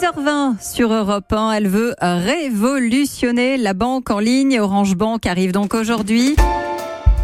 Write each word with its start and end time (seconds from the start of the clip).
6h20 0.00 0.62
sur 0.62 0.94
Europe 0.94 1.30
1, 1.30 1.52
elle 1.52 1.68
veut 1.68 1.94
révolutionner 2.00 3.58
la 3.58 3.74
banque 3.74 4.10
en 4.10 4.18
ligne. 4.18 4.58
Orange 4.58 4.94
Bank 4.94 5.26
arrive 5.26 5.52
donc 5.52 5.74
aujourd'hui. 5.74 6.36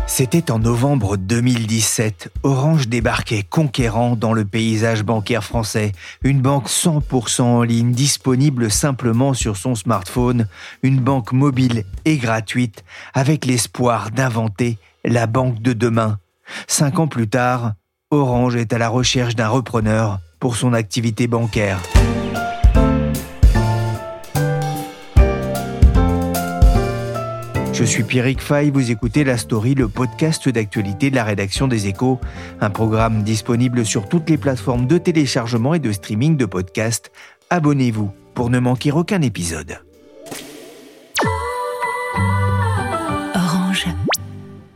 C'était 0.06 0.50
en 0.50 0.58
novembre 0.58 1.16
2017. 1.16 2.30
Orange 2.42 2.88
débarquait 2.88 3.44
conquérant 3.48 4.14
dans 4.14 4.34
le 4.34 4.44
paysage 4.44 5.04
bancaire 5.04 5.42
français. 5.42 5.92
Une 6.22 6.42
banque 6.42 6.68
100% 6.68 7.42
en 7.42 7.62
ligne, 7.62 7.92
disponible 7.92 8.70
simplement 8.70 9.32
sur 9.32 9.56
son 9.56 9.74
smartphone. 9.74 10.46
Une 10.82 11.00
banque 11.00 11.32
mobile 11.32 11.84
et 12.04 12.18
gratuite, 12.18 12.84
avec 13.14 13.46
l'espoir 13.46 14.10
d'inventer 14.10 14.76
la 15.02 15.26
banque 15.26 15.62
de 15.62 15.72
demain. 15.72 16.18
Cinq 16.66 16.98
ans 16.98 17.08
plus 17.08 17.28
tard, 17.28 17.72
Orange 18.10 18.56
est 18.56 18.74
à 18.74 18.78
la 18.78 18.90
recherche 18.90 19.34
d'un 19.34 19.48
repreneur 19.48 20.20
pour 20.40 20.56
son 20.56 20.74
activité 20.74 21.26
bancaire. 21.26 21.80
Je 27.76 27.84
suis 27.84 28.04
Pierrick 28.04 28.40
Fay, 28.40 28.70
vous 28.70 28.90
écoutez 28.90 29.22
La 29.22 29.36
Story, 29.36 29.74
le 29.74 29.86
podcast 29.86 30.48
d'actualité 30.48 31.10
de 31.10 31.14
la 31.14 31.24
rédaction 31.24 31.68
des 31.68 31.88
Échos, 31.88 32.18
un 32.62 32.70
programme 32.70 33.22
disponible 33.22 33.84
sur 33.84 34.08
toutes 34.08 34.30
les 34.30 34.38
plateformes 34.38 34.86
de 34.86 34.96
téléchargement 34.96 35.74
et 35.74 35.78
de 35.78 35.92
streaming 35.92 36.38
de 36.38 36.46
podcasts. 36.46 37.12
Abonnez-vous 37.50 38.10
pour 38.32 38.48
ne 38.48 38.60
manquer 38.60 38.92
aucun 38.92 39.20
épisode. 39.20 39.85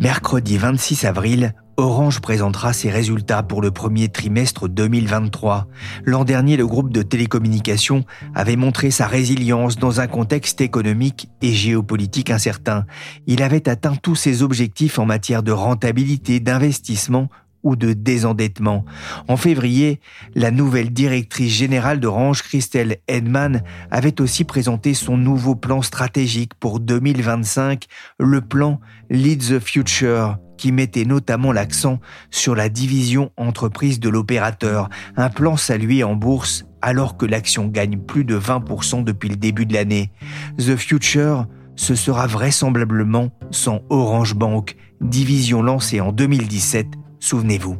Mercredi 0.00 0.56
26 0.56 1.04
avril, 1.04 1.52
Orange 1.76 2.20
présentera 2.20 2.72
ses 2.72 2.88
résultats 2.88 3.42
pour 3.42 3.60
le 3.60 3.70
premier 3.70 4.08
trimestre 4.08 4.66
2023. 4.66 5.66
L'an 6.06 6.24
dernier, 6.24 6.56
le 6.56 6.66
groupe 6.66 6.90
de 6.90 7.02
télécommunications 7.02 8.06
avait 8.34 8.56
montré 8.56 8.90
sa 8.90 9.06
résilience 9.06 9.76
dans 9.76 10.00
un 10.00 10.06
contexte 10.06 10.62
économique 10.62 11.28
et 11.42 11.52
géopolitique 11.52 12.30
incertain. 12.30 12.86
Il 13.26 13.42
avait 13.42 13.68
atteint 13.68 13.94
tous 13.94 14.16
ses 14.16 14.42
objectifs 14.42 14.98
en 14.98 15.04
matière 15.04 15.42
de 15.42 15.52
rentabilité, 15.52 16.40
d'investissement 16.40 17.28
ou 17.62 17.76
de 17.76 17.92
désendettement. 17.92 18.84
En 19.28 19.36
février, 19.36 20.00
la 20.34 20.50
nouvelle 20.50 20.90
directrice 20.90 21.52
générale 21.52 22.00
d'Orange, 22.00 22.42
Christelle 22.42 22.98
Edman, 23.08 23.62
avait 23.90 24.20
aussi 24.20 24.44
présenté 24.44 24.94
son 24.94 25.16
nouveau 25.16 25.54
plan 25.54 25.82
stratégique 25.82 26.54
pour 26.54 26.80
2025, 26.80 27.84
le 28.18 28.40
plan 28.40 28.80
Lead 29.10 29.40
the 29.40 29.58
Future, 29.58 30.38
qui 30.56 30.72
mettait 30.72 31.04
notamment 31.04 31.52
l'accent 31.52 32.00
sur 32.30 32.54
la 32.54 32.68
division 32.68 33.30
entreprise 33.36 34.00
de 34.00 34.08
l'opérateur, 34.08 34.88
un 35.16 35.30
plan 35.30 35.56
salué 35.56 36.04
en 36.04 36.14
bourse 36.14 36.64
alors 36.82 37.16
que 37.16 37.26
l'action 37.26 37.66
gagne 37.66 37.98
plus 37.98 38.24
de 38.24 38.38
20% 38.38 39.04
depuis 39.04 39.28
le 39.28 39.36
début 39.36 39.66
de 39.66 39.74
l'année. 39.74 40.10
The 40.58 40.76
Future, 40.76 41.46
ce 41.76 41.94
sera 41.94 42.26
vraisemblablement 42.26 43.30
sans 43.50 43.80
Orange 43.88 44.34
Bank, 44.34 44.76
division 45.00 45.62
lancée 45.62 46.00
en 46.00 46.12
2017 46.12 46.86
Souvenez-vous. 47.20 47.76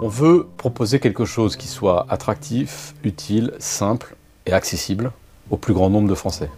On 0.00 0.08
veut 0.08 0.46
proposer 0.56 1.00
quelque 1.00 1.24
chose 1.24 1.56
qui 1.56 1.68
soit 1.68 2.06
attractif, 2.10 2.94
utile, 3.02 3.54
simple 3.58 4.16
et 4.46 4.52
accessible 4.52 5.10
au 5.50 5.56
plus 5.56 5.74
grand 5.74 5.90
nombre 5.90 6.08
de 6.08 6.14
Français. 6.14 6.50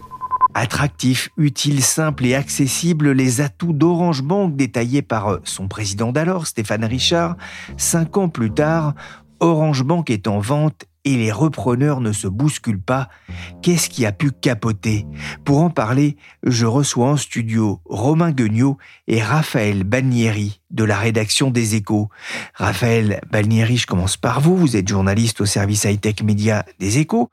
Attractif, 0.53 1.29
utile, 1.37 1.83
simple 1.83 2.25
et 2.25 2.35
accessible, 2.35 3.11
les 3.11 3.41
atouts 3.41 3.73
d'Orange 3.73 4.23
Bank 4.23 4.55
détaillés 4.55 5.01
par 5.01 5.27
euh, 5.27 5.41
son 5.43 5.67
président 5.67 6.11
d'alors, 6.11 6.47
Stéphane 6.47 6.83
Richard. 6.83 7.37
Cinq 7.77 8.17
ans 8.17 8.29
plus 8.29 8.51
tard, 8.51 8.93
Orange 9.39 9.83
Bank 9.83 10.09
est 10.09 10.27
en 10.27 10.39
vente 10.39 10.85
et 11.07 11.15
les 11.15 11.31
repreneurs 11.31 12.01
ne 12.01 12.11
se 12.11 12.27
bousculent 12.27 12.81
pas. 12.81 13.07
Qu'est-ce 13.61 13.89
qui 13.89 14.05
a 14.05 14.11
pu 14.11 14.31
capoter? 14.31 15.05
Pour 15.45 15.59
en 15.59 15.69
parler, 15.69 16.17
je 16.43 16.65
reçois 16.65 17.07
en 17.07 17.15
studio 17.15 17.79
Romain 17.85 18.31
Guignot 18.31 18.77
et 19.07 19.21
Raphaël 19.21 19.85
Balnieri 19.85 20.59
de 20.69 20.83
la 20.83 20.97
rédaction 20.97 21.49
des 21.49 21.75
Échos. 21.75 22.09
Raphaël 22.55 23.21
Balnieri, 23.31 23.77
je 23.77 23.87
commence 23.87 24.17
par 24.17 24.41
vous. 24.41 24.57
Vous 24.57 24.75
êtes 24.75 24.89
journaliste 24.89 25.39
au 25.39 25.45
service 25.45 25.85
high-tech 25.85 26.23
média 26.23 26.65
des 26.79 26.97
Échos. 26.97 27.29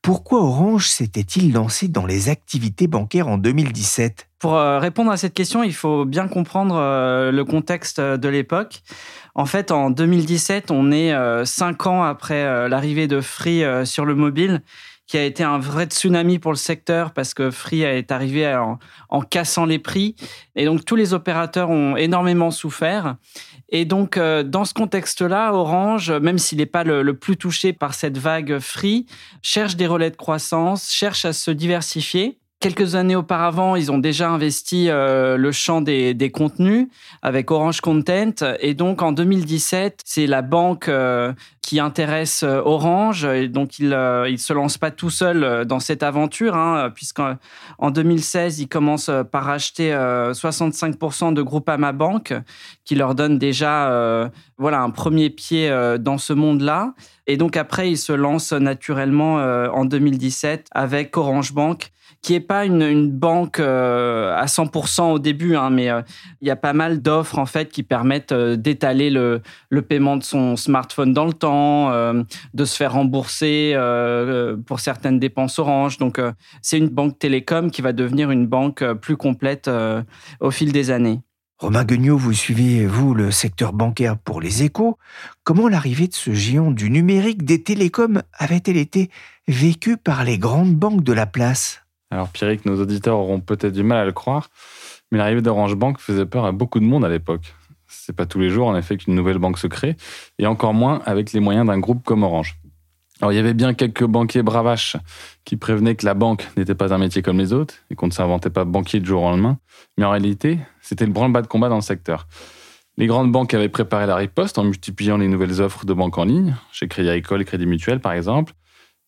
Pourquoi 0.00 0.42
Orange 0.42 0.88
s'était-il 0.88 1.52
lancé 1.52 1.88
dans 1.88 2.06
les 2.06 2.30
activités 2.30 2.86
bancaires 2.86 3.28
en 3.28 3.36
2017 3.36 4.27
Pour 4.38 4.54
euh, 4.54 4.78
répondre 4.78 5.10
à 5.10 5.16
cette 5.16 5.34
question, 5.34 5.62
il 5.62 5.74
faut 5.74 6.04
bien 6.04 6.28
comprendre 6.28 6.76
euh, 6.76 7.32
le 7.32 7.44
contexte 7.44 8.00
de 8.00 8.28
l'époque. 8.28 8.82
En 9.34 9.46
fait, 9.46 9.70
en 9.70 9.90
2017, 9.90 10.70
on 10.70 10.92
est 10.92 11.12
euh, 11.12 11.44
cinq 11.44 11.86
ans 11.86 12.02
après 12.04 12.68
l'arrivée 12.68 13.06
de 13.06 13.20
Free 13.20 13.62
sur 13.84 14.04
le 14.04 14.14
mobile 14.14 14.62
qui 15.08 15.16
a 15.16 15.24
été 15.24 15.42
un 15.42 15.58
vrai 15.58 15.86
tsunami 15.86 16.38
pour 16.38 16.52
le 16.52 16.58
secteur 16.58 17.12
parce 17.12 17.32
que 17.32 17.50
Free 17.50 17.80
est 17.80 18.12
arrivé 18.12 18.54
en, 19.08 19.20
cassant 19.22 19.64
les 19.64 19.78
prix. 19.78 20.14
Et 20.54 20.66
donc, 20.66 20.84
tous 20.84 20.96
les 20.96 21.14
opérateurs 21.14 21.70
ont 21.70 21.96
énormément 21.96 22.50
souffert. 22.50 23.16
Et 23.70 23.86
donc, 23.86 24.18
euh, 24.18 24.42
dans 24.42 24.66
ce 24.66 24.74
contexte-là, 24.74 25.52
Orange, 25.54 26.10
même 26.10 26.38
s'il 26.38 26.58
n'est 26.58 26.66
pas 26.66 26.84
le, 26.84 27.14
plus 27.14 27.38
touché 27.38 27.72
par 27.72 27.94
cette 27.94 28.18
vague 28.18 28.58
Free, 28.58 29.06
cherche 29.40 29.76
des 29.76 29.86
relais 29.86 30.10
de 30.10 30.16
croissance, 30.16 30.90
cherche 30.92 31.24
à 31.24 31.32
se 31.32 31.50
diversifier. 31.50 32.38
Quelques 32.60 32.96
années 32.96 33.14
auparavant, 33.14 33.76
ils 33.76 33.92
ont 33.92 33.98
déjà 33.98 34.30
investi 34.30 34.90
euh, 34.90 35.36
le 35.36 35.52
champ 35.52 35.80
des, 35.80 36.30
contenus 36.34 36.88
avec 37.22 37.52
Orange 37.52 37.80
Content. 37.80 38.34
Et 38.58 38.74
donc, 38.74 39.00
en 39.00 39.12
2017, 39.12 40.00
c'est 40.04 40.26
la 40.26 40.42
banque 40.42 40.88
euh, 40.88 41.32
qui 41.62 41.78
intéresse 41.78 42.42
euh, 42.42 42.60
Orange. 42.64 43.24
Et 43.24 43.46
donc, 43.46 43.78
il 43.78 43.90
ne 43.90 44.36
se 44.36 44.52
lance 44.52 44.76
pas 44.76 44.90
tout 44.90 45.08
seul 45.08 45.44
euh, 45.44 45.64
dans 45.64 45.78
cette 45.78 46.02
aventure, 46.02 46.56
hein, 46.56 46.90
puisqu'en 46.92 47.36
2016, 47.80 48.58
il 48.58 48.66
commence 48.66 49.08
par 49.30 49.48
acheter 49.48 49.92
65% 49.92 51.34
de 51.34 51.42
Groupama 51.42 51.92
Bank, 51.92 52.34
qui 52.84 52.96
leur 52.96 53.14
donne 53.14 53.38
déjà 53.38 54.28
voilà, 54.56 54.80
un 54.80 54.90
premier 54.90 55.30
pied 55.30 55.72
dans 56.00 56.18
ce 56.18 56.32
monde-là. 56.32 56.94
Et 57.28 57.36
donc, 57.36 57.56
après, 57.56 57.88
il 57.88 57.96
se 57.96 58.12
lance 58.12 58.50
naturellement 58.52 59.36
en 59.36 59.84
2017 59.84 60.66
avec 60.72 61.16
Orange 61.16 61.52
Bank 61.52 61.92
qui 62.22 62.34
est 62.34 62.40
pas 62.40 62.64
une, 62.64 63.10
banque 63.10 63.60
euh, 63.60 64.34
à 64.36 64.46
100% 64.46 65.12
au 65.12 65.18
début, 65.18 65.56
hein, 65.56 65.70
mais 65.70 65.90
euh, 65.90 66.02
il 66.40 66.48
y 66.48 66.50
a 66.50 66.56
pas 66.56 66.72
mal 66.72 67.00
d'offres 67.00 67.38
en 67.38 67.46
fait 67.46 67.70
qui 67.70 67.82
permettent 67.82 68.32
euh, 68.32 68.56
d'étaler 68.56 69.10
le, 69.10 69.40
le, 69.70 69.82
paiement 69.82 70.16
de 70.16 70.22
son 70.22 70.56
smartphone 70.56 71.12
dans 71.12 71.24
le 71.24 71.32
temps, 71.32 71.92
de 72.54 72.64
se 72.64 72.76
faire 72.76 72.92
rembourser 72.92 73.74
pour 74.66 74.80
certaines 74.80 75.18
dépenses 75.18 75.58
Orange. 75.58 75.98
Donc 75.98 76.20
c'est 76.62 76.78
une 76.78 76.88
banque 76.88 77.18
télécom 77.18 77.70
qui 77.70 77.80
va 77.82 77.92
devenir 77.92 78.30
une 78.30 78.46
banque 78.46 78.84
plus 78.94 79.16
complète 79.16 79.70
au 80.40 80.50
fil 80.50 80.72
des 80.72 80.90
années. 80.90 81.20
Romain 81.58 81.84
Guignot, 81.84 82.16
vous 82.16 82.32
suivez, 82.32 82.86
vous, 82.86 83.14
le 83.14 83.30
secteur 83.30 83.72
bancaire 83.72 84.16
pour 84.16 84.40
les 84.40 84.62
échos. 84.62 84.98
Comment 85.42 85.68
l'arrivée 85.68 86.08
de 86.08 86.14
ce 86.14 86.32
géant 86.32 86.70
du 86.70 86.90
numérique 86.90 87.44
des 87.44 87.62
télécoms 87.62 88.22
avait-elle 88.32 88.76
été 88.76 89.10
vécue 89.48 89.96
par 89.96 90.24
les 90.24 90.38
grandes 90.38 90.74
banques 90.74 91.02
de 91.02 91.12
la 91.12 91.26
place? 91.26 91.82
Alors 92.10 92.28
Pierrick, 92.28 92.64
nos 92.64 92.80
auditeurs 92.80 93.18
auront 93.18 93.40
peut-être 93.40 93.72
du 93.72 93.82
mal 93.82 93.98
à 93.98 94.04
le 94.04 94.12
croire, 94.12 94.48
mais 95.10 95.18
l'arrivée 95.18 95.42
d'Orange 95.42 95.74
Bank 95.74 95.98
faisait 95.98 96.26
peur 96.26 96.44
à 96.44 96.52
beaucoup 96.52 96.80
de 96.80 96.84
monde 96.84 97.04
à 97.04 97.08
l'époque. 97.08 97.54
C'est 97.86 98.14
pas 98.14 98.26
tous 98.26 98.38
les 98.38 98.50
jours, 98.50 98.68
en 98.68 98.76
effet, 98.76 98.96
qu'une 98.96 99.14
nouvelle 99.14 99.38
banque 99.38 99.58
se 99.58 99.66
crée, 99.66 99.96
et 100.38 100.46
encore 100.46 100.74
moins 100.74 101.00
avec 101.06 101.32
les 101.32 101.40
moyens 101.40 101.66
d'un 101.66 101.78
groupe 101.78 102.04
comme 102.04 102.22
Orange. 102.22 102.58
Alors 103.20 103.32
il 103.32 103.36
y 103.36 103.38
avait 103.38 103.54
bien 103.54 103.74
quelques 103.74 104.04
banquiers 104.04 104.42
bravaches 104.42 104.96
qui 105.44 105.56
prévenaient 105.56 105.96
que 105.96 106.06
la 106.06 106.14
banque 106.14 106.46
n'était 106.56 106.76
pas 106.76 106.94
un 106.94 106.98
métier 106.98 107.20
comme 107.20 107.38
les 107.38 107.52
autres 107.52 107.74
et 107.90 107.96
qu'on 107.96 108.06
ne 108.06 108.12
s'inventait 108.12 108.50
pas 108.50 108.64
banquier 108.64 109.00
du 109.00 109.08
jour 109.08 109.22
au 109.22 109.30
lendemain, 109.30 109.58
mais 109.96 110.04
en 110.04 110.10
réalité, 110.10 110.60
c'était 110.80 111.04
le 111.04 111.12
branle-bas 111.12 111.42
de 111.42 111.48
combat 111.48 111.68
dans 111.68 111.76
le 111.76 111.80
secteur. 111.80 112.28
Les 112.96 113.06
grandes 113.06 113.32
banques 113.32 113.54
avaient 113.54 113.68
préparé 113.68 114.06
la 114.06 114.16
riposte 114.16 114.58
en 114.58 114.64
multipliant 114.64 115.18
les 115.18 115.28
nouvelles 115.28 115.60
offres 115.60 115.84
de 115.84 115.92
banques 115.92 116.18
en 116.18 116.24
ligne, 116.24 116.56
chez 116.72 116.86
Crédit 116.86 117.08
Agricole 117.08 117.42
et 117.42 117.44
Crédit 117.44 117.66
Mutuel 117.66 118.00
par 118.00 118.12
exemple, 118.12 118.52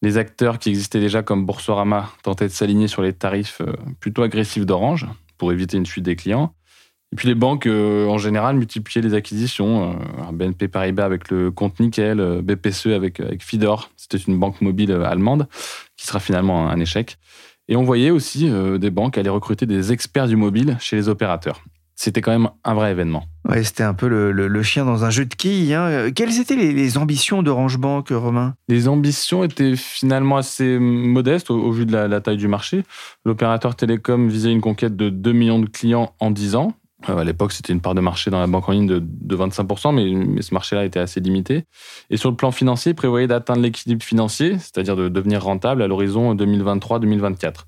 les 0.03 0.17
acteurs 0.17 0.59
qui 0.59 0.71
existaient 0.71 1.01
déjà 1.01 1.23
comme 1.23 1.47
Boursorama 1.47 2.11
tentaient 2.23 2.49
de 2.49 2.53
s'aligner 2.53 2.89
sur 2.89 3.03
les 3.03 3.13
tarifs 3.13 3.61
euh, 3.61 3.73
plutôt 4.01 4.23
agressifs 4.23 4.67
d'Orange 4.67 5.07
pour 5.39 5.53
éviter 5.53 5.77
une 5.77 5.87
fuite 5.87 6.05
des 6.05 6.17
clients. 6.17 6.55
Et 7.13 7.17
puis 7.17 7.27
les 7.27 7.35
banques, 7.35 7.67
en 7.67 8.19
général, 8.19 8.55
multipliaient 8.55 9.03
les 9.03 9.15
acquisitions. 9.15 9.99
BNP 10.33 10.69
Paribas 10.69 11.05
avec 11.05 11.29
le 11.29 11.51
compte 11.51 11.81
Nickel, 11.81 12.41
BPCE 12.41 12.87
avec, 12.95 13.19
avec 13.19 13.43
Fidor, 13.43 13.91
c'était 13.97 14.19
une 14.19 14.39
banque 14.39 14.61
mobile 14.61 14.93
allemande, 14.93 15.49
qui 15.97 16.07
sera 16.07 16.21
finalement 16.21 16.69
un 16.71 16.79
échec. 16.79 17.17
Et 17.67 17.75
on 17.75 17.83
voyait 17.83 18.11
aussi 18.11 18.49
des 18.79 18.91
banques 18.91 19.19
aller 19.19 19.29
recruter 19.29 19.67
des 19.67 19.91
experts 19.91 20.29
du 20.29 20.37
mobile 20.37 20.77
chez 20.79 20.95
les 20.95 21.09
opérateurs 21.09 21.65
c'était 22.01 22.23
quand 22.23 22.31
même 22.31 22.49
un 22.65 22.73
vrai 22.73 22.93
événement. 22.93 23.25
Ouais, 23.47 23.63
c'était 23.63 23.83
un 23.83 23.93
peu 23.93 24.09
le, 24.09 24.63
chien 24.63 24.87
dans 24.87 25.05
un 25.05 25.11
jeu 25.11 25.27
de 25.27 25.35
quilles. 25.35 25.75
Hein. 25.75 26.11
Quelles 26.13 26.41
étaient 26.41 26.57
les, 26.57 26.97
ambitions 26.97 27.43
d'Orange 27.43 27.77
Bank, 27.77 28.09
Romain? 28.11 28.55
Les 28.69 28.89
ambitions 28.89 29.45
étaient 29.45 29.77
finalement 29.77 30.39
assez 30.39 30.79
modestes 30.79 31.51
au, 31.51 31.71
vu 31.71 31.85
de 31.85 31.93
la, 31.93 32.21
taille 32.23 32.39
du 32.39 32.49
marché. 32.49 32.85
L'opérateur 33.27 33.77
télécom 33.77 34.31
visait 34.31 34.51
une 34.51 34.63
conquête 34.63 34.97
de 34.97 35.11
2 35.11 35.33
millions 35.33 35.59
de 35.59 35.67
clients 35.67 36.15
en 36.21 36.31
10 36.31 36.55
ans. 36.55 36.73
Euh, 37.11 37.19
à 37.19 37.25
l'époque, 37.25 37.53
c'était 37.53 37.75
une 37.75 37.83
part 37.83 37.95
de 37.95 38.01
marché 38.01 38.31
dans 38.31 38.41
la 38.41 38.47
banque 38.47 38.71
en 38.71 38.73
ligne 38.73 38.87
de, 38.87 39.37
25%, 39.37 39.95
mais, 39.95 40.11
mais 40.27 40.41
ce 40.41 40.55
marché-là 40.55 40.87
était 40.87 41.01
assez 41.01 41.21
limité. 41.21 41.65
Et 42.09 42.17
sur 42.17 42.31
le 42.31 42.37
plan 42.37 42.51
financier, 42.51 42.93
il 42.93 42.95
prévoyait 42.95 43.27
d'atteindre 43.27 43.61
l'équilibre 43.61 44.03
financier, 44.03 44.57
c'est-à-dire 44.57 44.97
de 44.97 45.11
devenir 45.11 45.45
rentable 45.45 45.83
à 45.83 45.87
l'horizon 45.87 46.35
2023-2024. 46.35 47.67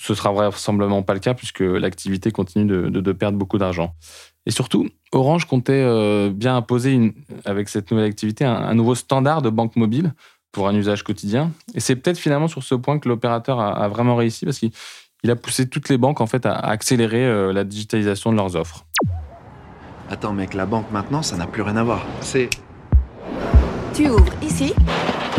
Ce 0.00 0.14
sera 0.14 0.30
vraisemblablement 0.30 1.02
pas 1.02 1.14
le 1.14 1.20
cas 1.20 1.34
puisque 1.34 1.60
l'activité 1.60 2.30
continue 2.30 2.66
de, 2.66 3.12
perdre 3.12 3.36
beaucoup 3.36 3.58
d'argent. 3.58 3.94
Et 4.46 4.50
surtout, 4.50 4.88
Orange 5.12 5.44
comptait 5.44 5.82
euh, 5.84 6.30
bien 6.30 6.56
imposer 6.56 7.12
avec 7.44 7.68
cette 7.68 7.90
nouvelle 7.90 8.06
activité 8.06 8.44
un, 8.44 8.74
nouveau 8.74 8.94
standard 8.94 9.42
de 9.42 9.50
banque 9.50 9.76
mobile 9.76 10.14
pour 10.52 10.68
un 10.68 10.74
usage 10.74 11.02
quotidien. 11.02 11.50
Et 11.74 11.80
c'est 11.80 11.96
peut-être 11.96 12.18
finalement 12.18 12.48
sur 12.48 12.62
ce 12.62 12.74
point 12.74 12.98
que 12.98 13.08
l'opérateur 13.08 13.60
a, 13.60 13.88
vraiment 13.88 14.16
réussi 14.16 14.44
parce 14.44 14.58
qu'il 14.58 15.30
a 15.30 15.36
poussé 15.36 15.68
toutes 15.68 15.88
les 15.88 15.98
banques 15.98 16.20
en 16.20 16.26
fait 16.26 16.46
à, 16.46 16.54
accélérer 16.54 17.26
euh, 17.26 17.52
la 17.52 17.64
digitalisation 17.64 18.30
de 18.30 18.36
leurs 18.36 18.56
offres. 18.56 18.86
Attends 20.08 20.32
mec, 20.32 20.54
la 20.54 20.64
banque 20.64 20.90
maintenant, 20.90 21.22
ça 21.22 21.36
n'a 21.36 21.46
plus 21.46 21.62
rien 21.62 21.76
à 21.76 21.82
voir. 21.82 22.06
C'est... 22.20 22.48
Tu 23.92 24.08
ouvres 24.08 24.32
ici 24.42 24.72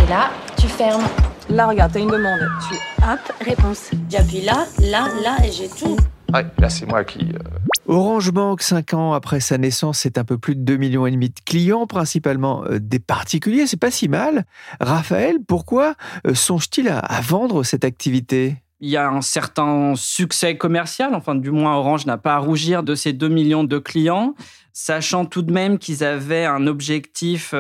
et 0.04 0.10
là, 0.10 0.32
tu 0.58 0.68
fermes. 0.68 1.08
Là, 1.50 1.66
regarde, 1.66 1.92
t'as 1.92 2.00
une 2.00 2.12
demande. 2.12 2.40
Tu 2.70 2.76
hop, 3.04 3.20
réponse. 3.42 3.90
J'appuie 4.08 4.42
là, 4.42 4.68
là, 4.82 5.08
là 5.24 5.38
et 5.44 5.52
j'ai 5.52 5.68
tout. 5.68 5.98
Ouais, 6.32 6.46
là, 6.60 6.70
c'est 6.70 6.86
moi 6.86 7.04
qui. 7.04 7.22
Euh, 7.22 7.40
Orange 7.88 8.32
Bank, 8.32 8.62
5 8.62 8.94
ans 8.94 9.14
après 9.14 9.40
sa 9.40 9.58
naissance, 9.58 9.98
c'est 10.00 10.20
un 10.20 10.24
peu 10.24 10.38
plus 10.38 10.56
de 10.56 10.62
2,5 10.62 10.78
millions 10.78 11.08
et 11.08 11.12
demi 11.12 11.30
de 11.30 11.40
clients, 11.44 11.88
principalement 11.88 12.64
euh, 12.66 12.78
des 12.80 13.00
particuliers. 13.00 13.66
C'est 13.66 13.80
pas 13.80 13.90
si 13.90 14.08
mal. 14.08 14.46
Raphaël, 14.80 15.38
pourquoi 15.48 15.96
euh, 16.28 16.36
songe-t-il 16.36 16.88
à 16.88 17.22
vendre 17.22 17.64
cette 17.64 17.84
activité? 17.84 18.58
Il 18.80 18.90
y 18.90 18.98
a 18.98 19.10
un 19.10 19.22
certain 19.22 19.96
succès 19.96 20.56
commercial, 20.56 21.16
enfin 21.16 21.34
du 21.34 21.50
moins 21.50 21.76
Orange 21.76 22.06
n'a 22.06 22.18
pas 22.18 22.36
à 22.36 22.38
rougir 22.38 22.84
de 22.84 22.94
ces 22.94 23.12
2 23.12 23.28
millions 23.28 23.64
de 23.64 23.80
clients, 23.80 24.36
sachant 24.72 25.26
tout 25.26 25.42
de 25.42 25.52
même 25.52 25.80
qu'ils 25.80 26.04
avaient 26.04 26.46
un 26.46 26.68
objectif 26.68 27.54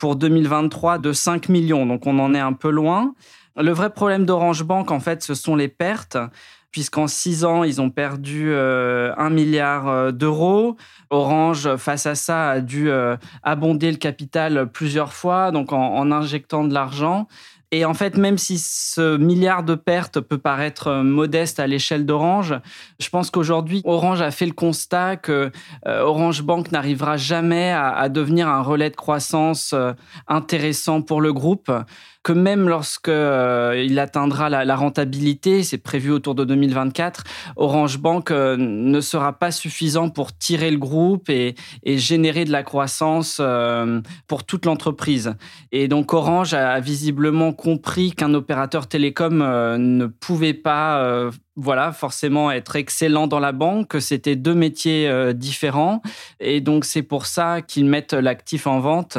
pour 0.00 0.16
2023 0.16 0.98
de 0.98 1.12
5 1.12 1.48
millions, 1.48 1.86
donc 1.86 2.06
on 2.06 2.18
en 2.18 2.34
est 2.34 2.40
un 2.40 2.54
peu 2.54 2.70
loin. 2.70 3.14
Le 3.56 3.70
vrai 3.70 3.90
problème 3.90 4.24
d'Orange 4.24 4.64
Bank, 4.64 4.90
en 4.90 4.98
fait, 4.98 5.22
ce 5.22 5.34
sont 5.34 5.54
les 5.54 5.68
pertes 5.68 6.16
puisqu'en 6.70 7.06
six 7.06 7.44
ans, 7.44 7.64
ils 7.64 7.80
ont 7.80 7.90
perdu 7.90 8.50
euh, 8.50 9.12
un 9.16 9.30
milliard 9.30 9.88
euh, 9.88 10.12
d'euros. 10.12 10.76
Orange, 11.10 11.76
face 11.76 12.06
à 12.06 12.14
ça, 12.14 12.48
a 12.50 12.60
dû 12.60 12.90
euh, 12.90 13.16
abonder 13.42 13.90
le 13.90 13.96
capital 13.96 14.70
plusieurs 14.72 15.12
fois, 15.12 15.50
donc 15.50 15.72
en 15.72 16.12
injectant 16.12 16.64
de 16.64 16.72
l'argent. 16.72 17.26
Et 17.72 17.84
en 17.84 17.94
fait, 17.94 18.16
même 18.16 18.36
si 18.36 18.58
ce 18.58 19.16
milliard 19.16 19.62
de 19.62 19.76
pertes 19.76 20.20
peut 20.20 20.38
paraître 20.38 20.88
euh, 20.88 21.02
modeste 21.04 21.60
à 21.60 21.68
l'échelle 21.68 22.04
d'Orange, 22.04 22.56
je 22.98 23.08
pense 23.08 23.30
qu'aujourd'hui, 23.30 23.80
Orange 23.84 24.20
a 24.22 24.32
fait 24.32 24.46
le 24.46 24.52
constat 24.52 25.16
que 25.16 25.52
euh, 25.86 26.00
Orange 26.00 26.42
Bank 26.42 26.72
n'arrivera 26.72 27.16
jamais 27.16 27.70
à, 27.70 28.08
devenir 28.08 28.48
un 28.48 28.62
relais 28.62 28.90
de 28.90 28.96
croissance 28.96 29.72
euh, 29.72 29.92
intéressant 30.26 31.00
pour 31.00 31.20
le 31.20 31.32
groupe 31.32 31.70
que 32.22 32.32
même 32.32 32.68
lorsque 32.68 33.08
euh, 33.08 33.82
il 33.86 33.98
atteindra 33.98 34.50
la, 34.50 34.76
rentabilité, 34.76 35.62
c'est 35.62 35.78
prévu 35.78 36.10
autour 36.10 36.34
de 36.34 36.44
2024, 36.44 37.24
Orange 37.56 37.98
Bank 37.98 38.30
euh, 38.30 38.56
ne 38.58 39.00
sera 39.00 39.38
pas 39.38 39.50
suffisant 39.50 40.10
pour 40.10 40.36
tirer 40.36 40.70
le 40.70 40.76
groupe 40.76 41.30
et, 41.30 41.54
générer 41.86 42.44
de 42.44 42.52
la 42.52 42.62
croissance 42.62 43.38
euh, 43.40 44.00
pour 44.26 44.44
toute 44.44 44.66
l'entreprise. 44.66 45.34
Et 45.72 45.88
donc 45.88 46.12
Orange 46.12 46.54
a 46.54 46.78
visiblement 46.80 47.52
compris 47.52 48.12
qu'un 48.12 48.34
opérateur 48.34 48.86
télécom 48.86 49.38
ne 49.38 50.06
pouvait 50.06 50.54
pas 50.54 51.30
voilà, 51.56 51.92
forcément 51.92 52.50
être 52.50 52.76
excellent 52.76 53.26
dans 53.26 53.40
la 53.40 53.52
banque, 53.52 53.88
que 53.88 54.00
c'était 54.00 54.36
deux 54.36 54.54
métiers 54.54 55.10
différents. 55.34 56.00
Et 56.38 56.60
donc, 56.60 56.84
c'est 56.84 57.02
pour 57.02 57.26
ça 57.26 57.60
qu'ils 57.60 57.84
mettent 57.84 58.14
l'actif 58.14 58.66
en 58.66 58.80
vente. 58.80 59.18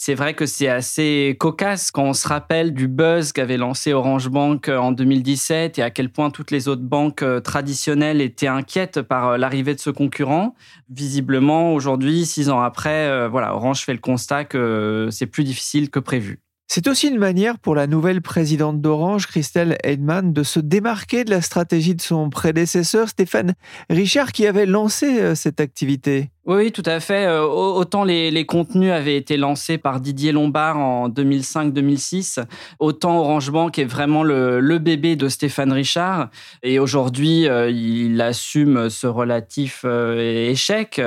C'est 0.00 0.14
vrai 0.14 0.34
que 0.34 0.46
c'est 0.46 0.68
assez 0.68 1.34
cocasse 1.40 1.90
quand 1.90 2.04
on 2.04 2.12
se 2.12 2.28
rappelle 2.28 2.72
du 2.72 2.86
buzz 2.86 3.32
qu'avait 3.32 3.56
lancé 3.56 3.92
Orange 3.92 4.28
Bank 4.28 4.68
euh, 4.68 4.78
en 4.78 4.92
2017 4.92 5.80
et 5.80 5.82
à 5.82 5.90
quel 5.90 6.08
point 6.08 6.30
toutes 6.30 6.52
les 6.52 6.68
autres 6.68 6.84
banques 6.84 7.22
euh, 7.22 7.40
traditionnelles 7.40 8.20
étaient 8.20 8.46
inquiètes 8.46 9.02
par 9.02 9.30
euh, 9.30 9.38
l'arrivée 9.38 9.74
de 9.74 9.80
ce 9.80 9.90
concurrent. 9.90 10.54
Visiblement, 10.88 11.74
aujourd'hui, 11.74 12.26
six 12.26 12.48
ans 12.48 12.60
après, 12.60 13.28
voilà, 13.28 13.56
Orange 13.56 13.80
fait 13.80 13.92
le 13.92 13.98
constat 13.98 14.44
que 14.44 15.08
c'est 15.10 15.26
plus 15.26 15.42
difficile 15.42 15.90
que 15.90 15.98
prévu. 15.98 16.38
C'est 16.68 16.86
aussi 16.86 17.08
une 17.08 17.18
manière 17.18 17.58
pour 17.58 17.74
la 17.74 17.88
nouvelle 17.88 18.22
présidente 18.22 18.80
d'Orange, 18.80 19.26
Christelle 19.26 19.78
Edman, 19.82 20.32
de 20.32 20.42
se 20.44 20.60
démarquer 20.60 21.24
de 21.24 21.30
la 21.30 21.40
stratégie 21.40 21.96
de 21.96 22.02
son 22.02 22.30
prédécesseur, 22.30 23.08
Stéphane 23.08 23.54
Richard, 23.90 24.30
qui 24.30 24.46
avait 24.46 24.66
lancé 24.66 25.34
cette 25.34 25.60
activité. 25.60 26.30
Oui, 26.48 26.72
tout 26.72 26.82
à 26.86 26.98
fait. 26.98 27.26
Euh, 27.26 27.42
autant 27.44 28.04
les, 28.04 28.46
contenus 28.46 28.90
avaient 28.90 29.18
été 29.18 29.36
lancés 29.36 29.76
par 29.76 30.00
Didier 30.00 30.32
Lombard 30.32 30.78
en 30.78 31.10
2005-2006, 31.10 32.42
autant 32.78 33.18
Orange 33.18 33.50
Bank 33.50 33.78
est 33.78 33.84
vraiment 33.84 34.22
le, 34.22 34.78
bébé 34.78 35.14
de 35.14 35.28
Stéphane 35.28 35.72
Richard. 35.72 36.30
Et 36.62 36.78
aujourd'hui, 36.78 37.46
euh, 37.46 37.68
il 37.68 38.18
assume 38.22 38.88
ce 38.88 39.06
relatif 39.06 39.82
euh, 39.84 40.48
échec. 40.48 40.98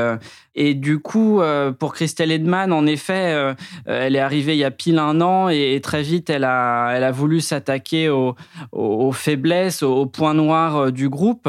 Et 0.53 0.73
du 0.75 0.99
coup, 0.99 1.41
pour 1.79 1.93
Christelle 1.93 2.29
Edman, 2.29 2.73
en 2.73 2.85
effet, 2.85 3.53
elle 3.85 4.17
est 4.17 4.19
arrivée 4.19 4.51
il 4.51 4.59
y 4.59 4.65
a 4.65 4.71
pile 4.71 4.99
un 4.99 5.21
an 5.21 5.47
et, 5.47 5.79
très 5.81 6.01
vite, 6.01 6.29
elle 6.29 6.43
a, 6.43 7.11
voulu 7.11 7.39
s'attaquer 7.39 8.09
aux, 8.09 9.11
faiblesses, 9.13 9.81
aux, 9.81 9.95
aux 9.95 10.05
points 10.07 10.33
noirs 10.33 10.91
du 10.91 11.07
groupe. 11.07 11.47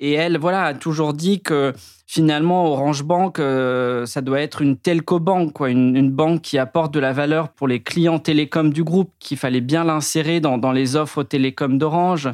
Et 0.00 0.12
elle, 0.12 0.36
voilà, 0.36 0.64
a 0.64 0.74
toujours 0.74 1.14
dit 1.14 1.40
que 1.40 1.72
finalement, 2.12 2.66
Orange 2.66 3.04
Bank, 3.04 3.38
euh, 3.38 4.04
ça 4.04 4.20
doit 4.20 4.42
être 4.42 4.60
une 4.60 4.76
telco 4.76 5.18
banque, 5.18 5.54
quoi, 5.54 5.70
une, 5.70 6.10
banque 6.10 6.42
qui 6.42 6.58
apporte 6.58 6.92
de 6.92 7.00
la 7.00 7.14
valeur 7.14 7.48
pour 7.48 7.66
les 7.66 7.82
clients 7.82 8.18
télécoms 8.18 8.68
du 8.68 8.84
groupe, 8.84 9.14
qu'il 9.18 9.38
fallait 9.38 9.62
bien 9.62 9.82
l'insérer 9.82 10.38
dans, 10.38 10.72
les 10.72 10.94
offres 10.94 11.22
télécoms 11.22 11.78
d'Orange, 11.78 12.28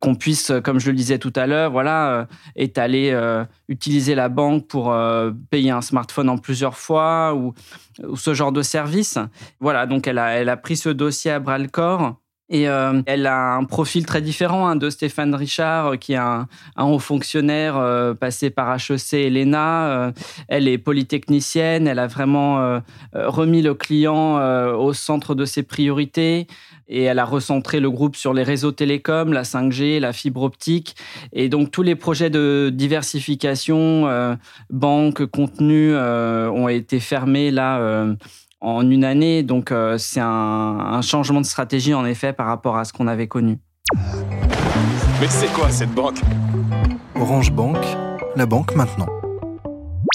qu'on 0.00 0.14
puisse, 0.14 0.50
comme 0.64 0.80
je 0.80 0.90
le 0.90 0.96
disais 0.96 1.18
tout 1.18 1.32
à 1.36 1.46
l'heure, 1.46 1.70
voilà, 1.70 2.10
euh, 2.10 2.24
étaler, 2.56 3.10
euh, 3.12 3.44
utiliser 3.68 4.14
la 4.14 4.30
banque 4.30 4.66
pour 4.66 4.96
payer 5.50 5.72
un 5.72 5.82
smartphone 5.82 6.30
en 6.30 6.38
plusieurs 6.38 6.78
fois 6.78 7.34
ou, 7.34 7.52
ce 8.16 8.32
genre 8.32 8.52
de 8.52 8.62
service. 8.62 9.18
Voilà, 9.60 9.84
donc 9.84 10.06
elle 10.06 10.18
a, 10.18 10.30
elle 10.30 10.48
a 10.48 10.56
pris 10.56 10.78
ce 10.78 10.88
dossier 10.88 11.32
à 11.32 11.38
bras 11.38 11.58
le 11.58 11.68
corps. 11.68 12.16
Et 12.50 12.68
euh, 12.68 13.02
elle 13.04 13.26
a 13.26 13.54
un 13.56 13.64
profil 13.64 14.06
très 14.06 14.22
différent 14.22 14.66
hein, 14.66 14.76
de 14.76 14.88
Stéphane 14.88 15.34
Richard, 15.34 15.86
euh, 15.86 15.96
qui 15.96 16.14
est 16.14 16.16
un, 16.16 16.48
haut 16.78 16.98
fonctionnaire 16.98 17.76
euh, 17.76 18.14
passé 18.14 18.48
par 18.48 18.74
HEC 18.74 19.12
et 19.12 19.30
l'ENA. 19.30 20.12
elle 20.48 20.66
est 20.66 20.78
polytechnicienne, 20.78 21.86
elle 21.86 21.98
a 21.98 22.06
vraiment 22.06 22.80
remis 23.14 23.62
le 23.62 23.74
client 23.74 24.36
au 24.74 24.92
centre 24.92 25.34
de 25.34 25.44
ses 25.44 25.62
priorités 25.62 26.46
et 26.88 27.02
elle 27.02 27.18
a 27.18 27.24
recentré 27.24 27.80
le 27.80 27.90
groupe 27.90 28.16
sur 28.16 28.32
les 28.32 28.42
réseaux 28.42 28.72
télécoms, 28.72 29.32
la 29.32 29.42
5G, 29.42 30.00
la 30.00 30.12
fibre 30.12 30.42
optique. 30.42 30.96
Et 31.32 31.48
donc 31.48 31.70
tous 31.70 31.82
les 31.82 31.96
projets 31.96 32.30
de 32.30 32.70
diversification, 32.72 34.38
banque, 34.70 35.26
contenu, 35.26 35.94
ont 35.96 36.68
été 36.68 37.00
fermés 37.00 37.50
là 37.50 38.16
en 38.60 38.88
une 38.88 39.04
année. 39.04 39.42
Donc 39.42 39.72
euh, 39.72 39.98
c'est 39.98 40.20
un, 40.22 41.00
changement 41.02 41.40
de 41.40 41.46
stratégie 41.46 41.94
en 41.94 42.04
effet 42.04 42.32
par 42.32 42.46
rapport 42.46 42.76
à 42.76 42.84
ce 42.84 42.92
qu'on 42.92 43.06
avait 43.06 43.28
connu. 43.28 43.58
Mais 45.20 45.28
c'est 45.28 45.52
quoi 45.52 45.70
cette 45.70 45.92
banque? 45.92 46.20
Orange 47.14 47.52
Bank, 47.52 47.78
la 48.36 48.46
banque 48.46 48.74
maintenant. 48.74 49.08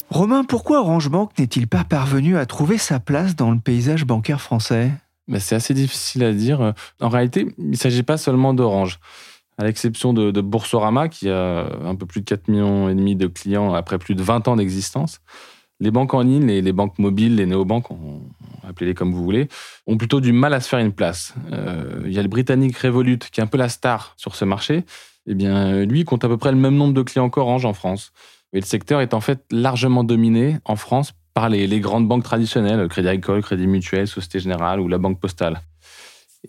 Romain, 0.09 0.43
pourquoi 0.43 0.79
Orange 0.79 1.09
Bank 1.09 1.31
n'est-il 1.39 1.67
pas 1.67 1.83
parvenu 1.83 2.38
à 2.38 2.45
trouver 2.45 2.77
sa 2.77 3.00
place 3.00 3.35
dans 3.35 3.51
le 3.51 3.59
paysage 3.59 4.05
bancaire 4.05 4.41
français? 4.41 4.91
Mais 5.27 5.39
C'est 5.39 5.55
assez 5.55 5.73
difficile 5.73 6.23
à 6.23 6.33
dire. 6.33 6.73
En 7.01 7.09
réalité, 7.09 7.47
il 7.57 7.71
ne 7.71 7.75
s'agit 7.75 8.03
pas 8.03 8.17
seulement 8.17 8.53
d'Orange. 8.53 9.00
À 9.57 9.65
l'exception 9.65 10.13
de, 10.13 10.31
de, 10.31 10.41
Boursorama, 10.41 11.09
qui 11.09 11.29
a 11.29 11.67
un 11.83 11.95
peu 11.95 12.05
plus 12.05 12.21
de 12.21 12.25
4 12.25 12.47
millions 12.47 12.89
et 12.89 12.95
demi 12.95 13.15
de 13.15 13.27
clients 13.27 13.73
après 13.73 13.97
plus 13.97 14.15
de 14.15 14.23
20 14.23 14.47
ans 14.47 14.55
d'existence, 14.55 15.19
les 15.83 15.91
banques 15.91 16.13
en 16.13 16.21
ligne, 16.21 16.47
les, 16.47 16.71
banques 16.71 16.97
mobiles, 16.97 17.35
les 17.35 17.45
néobanques, 17.45 17.87
appelez-les 18.67 18.93
comme 18.93 19.13
vous 19.13 19.23
voulez, 19.23 19.49
ont 19.85 19.97
plutôt 19.97 20.21
du 20.21 20.31
mal 20.31 20.53
à 20.53 20.61
se 20.61 20.69
faire 20.69 20.79
une 20.79 20.93
place. 20.93 21.33
Euh, 21.51 22.03
il 22.05 22.13
y 22.13 22.19
a 22.19 22.21
le 22.21 22.29
britannique 22.29 22.77
Revolut, 22.77 23.19
qui 23.19 23.41
est 23.41 23.43
un 23.43 23.47
peu 23.47 23.57
la 23.57 23.67
star 23.67 24.13
sur 24.15 24.35
ce 24.35 24.45
marché. 24.45 24.85
Eh 25.27 25.35
bien, 25.35 25.83
lui 25.83 26.05
compte 26.05 26.23
à 26.23 26.29
peu 26.29 26.37
près 26.37 26.51
le 26.51 26.57
même 26.57 26.75
nombre 26.75 26.93
de 26.93 27.01
clients 27.01 27.29
qu'Orange 27.29 27.65
en 27.65 27.73
France. 27.73 28.13
Et 28.53 28.61
le 28.61 28.65
secteur 28.65 29.01
est 29.01 29.13
en 29.13 29.19
fait 29.19 29.43
largement 29.51 30.05
dominé 30.05 30.57
en 30.63 30.77
France 30.77 31.13
par 31.33 31.49
les, 31.49 31.67
les 31.67 31.81
grandes 31.81 32.07
banques 32.07 32.23
traditionnelles, 32.23 32.87
Crédit 32.87 33.09
Agricole, 33.09 33.41
Crédit 33.41 33.67
Mutuel, 33.67 34.07
Société 34.07 34.39
Générale 34.39 34.79
ou 34.79 34.87
la 34.87 34.99
Banque 34.99 35.19
Postale. 35.19 35.61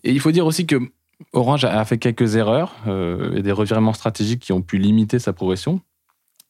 Et 0.05 0.13
il 0.13 0.21
faut 0.21 0.31
dire 0.31 0.47
aussi 0.47 0.65
que 0.65 0.77
Orange 1.33 1.65
a 1.65 1.85
fait 1.85 1.99
quelques 1.99 2.37
erreurs 2.37 2.77
euh, 2.87 3.37
et 3.37 3.43
des 3.43 3.53
revirements 3.53 3.95
stratégiques 3.95 4.43
qui 4.43 4.53
ont 4.53 4.63
pu 4.63 4.79
limiter 4.79 5.19
sa 5.19 5.33
progression. 5.33 5.81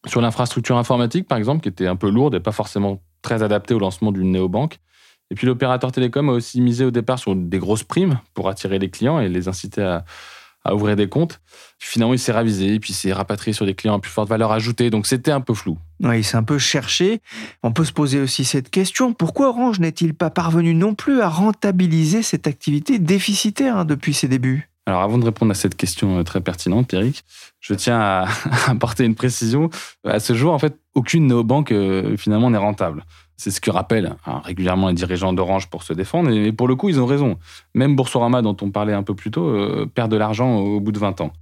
Sur 0.06 0.20
l'infrastructure 0.20 0.76
informatique, 0.76 1.26
par 1.26 1.38
exemple, 1.38 1.62
qui 1.62 1.68
était 1.68 1.87
un 1.87 1.96
peu 1.96 2.11
lourde 2.11 2.34
et 2.34 2.40
pas 2.40 2.52
forcément 2.52 3.00
très 3.23 3.42
adaptée 3.42 3.75
au 3.75 3.78
lancement 3.78 4.12
d'une 4.12 4.30
néobanque. 4.30 4.78
Et 5.30 5.34
puis 5.34 5.46
l'opérateur 5.46 5.90
télécom 5.90 6.28
a 6.28 6.32
aussi 6.32 6.61
misé 6.61 6.84
au 6.84 6.90
départ 6.90 7.18
sur 7.18 7.34
des 7.34 7.58
grosses 7.58 7.82
primes 7.82 8.20
pour 8.34 8.49
attirer 8.49 8.78
les 8.78 8.90
clients 8.90 9.18
et 9.18 9.28
les 9.28 9.49
inciter 9.49 9.82
à, 9.82 10.04
ouvrir 10.73 10.96
des 10.96 11.08
comptes. 11.08 11.40
Finalement, 11.78 12.14
il 12.14 12.18
s'est 12.18 12.32
ravisé, 12.32 12.78
puis 12.80 12.94
s'est 12.94 13.12
rapatrié 13.12 13.52
sur 13.52 13.66
des 13.66 13.75
clients 13.75 13.96
à 13.96 13.99
plus 13.99 14.11
forte 14.11 14.30
valeur 14.30 14.50
ajoutée. 14.50 14.88
Donc 14.88 15.06
c'était 15.06 15.30
un 15.30 15.42
peu 15.42 15.52
flou. 15.52 15.76
Oui, 16.00 16.20
il 16.20 16.25
s'est 16.25 16.38
un 16.38 16.42
peu 16.42 16.58
cherché. 16.58 17.20
On 17.62 17.73
peut 17.73 17.84
se 17.84 17.92
poser 17.92 18.20
aussi 18.20 18.46
cette 18.46 18.70
question. 18.70 19.12
Pourquoi 19.12 19.50
Orange 19.50 19.80
n'est-il 19.80 20.14
pas 20.14 20.30
parvenu 20.30 20.75
non 20.75 20.94
plus 20.94 21.20
à 21.20 21.28
rentabiliser 21.28 22.23
cette 22.23 22.46
activité 22.46 22.99
déficitaire 22.99 23.76
hein, 23.76 23.84
depuis 23.84 24.14
ses 24.14 24.28
débuts? 24.28 24.70
Alors, 24.86 25.00
avant 25.00 25.16
de 25.16 25.24
répondre 25.24 25.50
à 25.50 25.54
cette 25.54 25.76
question 25.76 26.18
euh, 26.18 26.24
très 26.24 26.42
pertinente, 26.42 26.92
Eric, 26.92 27.24
je 27.60 27.72
tiens 27.72 27.98
à 27.98 28.28
apporter 28.66 29.04
une 29.04 29.14
précision. 29.14 29.70
À 30.04 30.20
ce 30.20 30.34
jour, 30.34 30.52
en 30.52 30.58
fait, 30.58 30.78
aucune 30.94 31.26
néobanque 31.26 31.72
euh, 31.72 32.16
finalement 32.18 32.50
n'est 32.50 32.58
rentable. 32.58 33.04
C'est 33.36 33.50
ce 33.50 33.60
que 33.60 33.70
rappellent 33.70 34.14
hein, 34.26 34.42
régulièrement 34.44 34.88
les 34.88 34.94
dirigeants 34.94 35.32
d'Orange 35.32 35.68
pour 35.70 35.82
se 35.82 35.94
défendre. 35.94 36.30
Et 36.30 36.52
pour 36.52 36.68
le 36.68 36.76
coup, 36.76 36.90
ils 36.90 37.00
ont 37.00 37.06
raison. 37.06 37.38
Même 37.74 37.96
Boursorama, 37.96 38.42
dont 38.42 38.56
on 38.60 38.70
parlait 38.70 38.92
un 38.92 39.02
peu 39.02 39.14
plus 39.14 39.30
tôt, 39.30 39.48
euh, 39.48 39.90
perd 39.92 40.10
de 40.10 40.16
l'argent 40.16 40.56
au 40.56 40.80
bout 40.80 40.92
de 40.92 40.98
20 40.98 41.22
ans. 41.22 41.32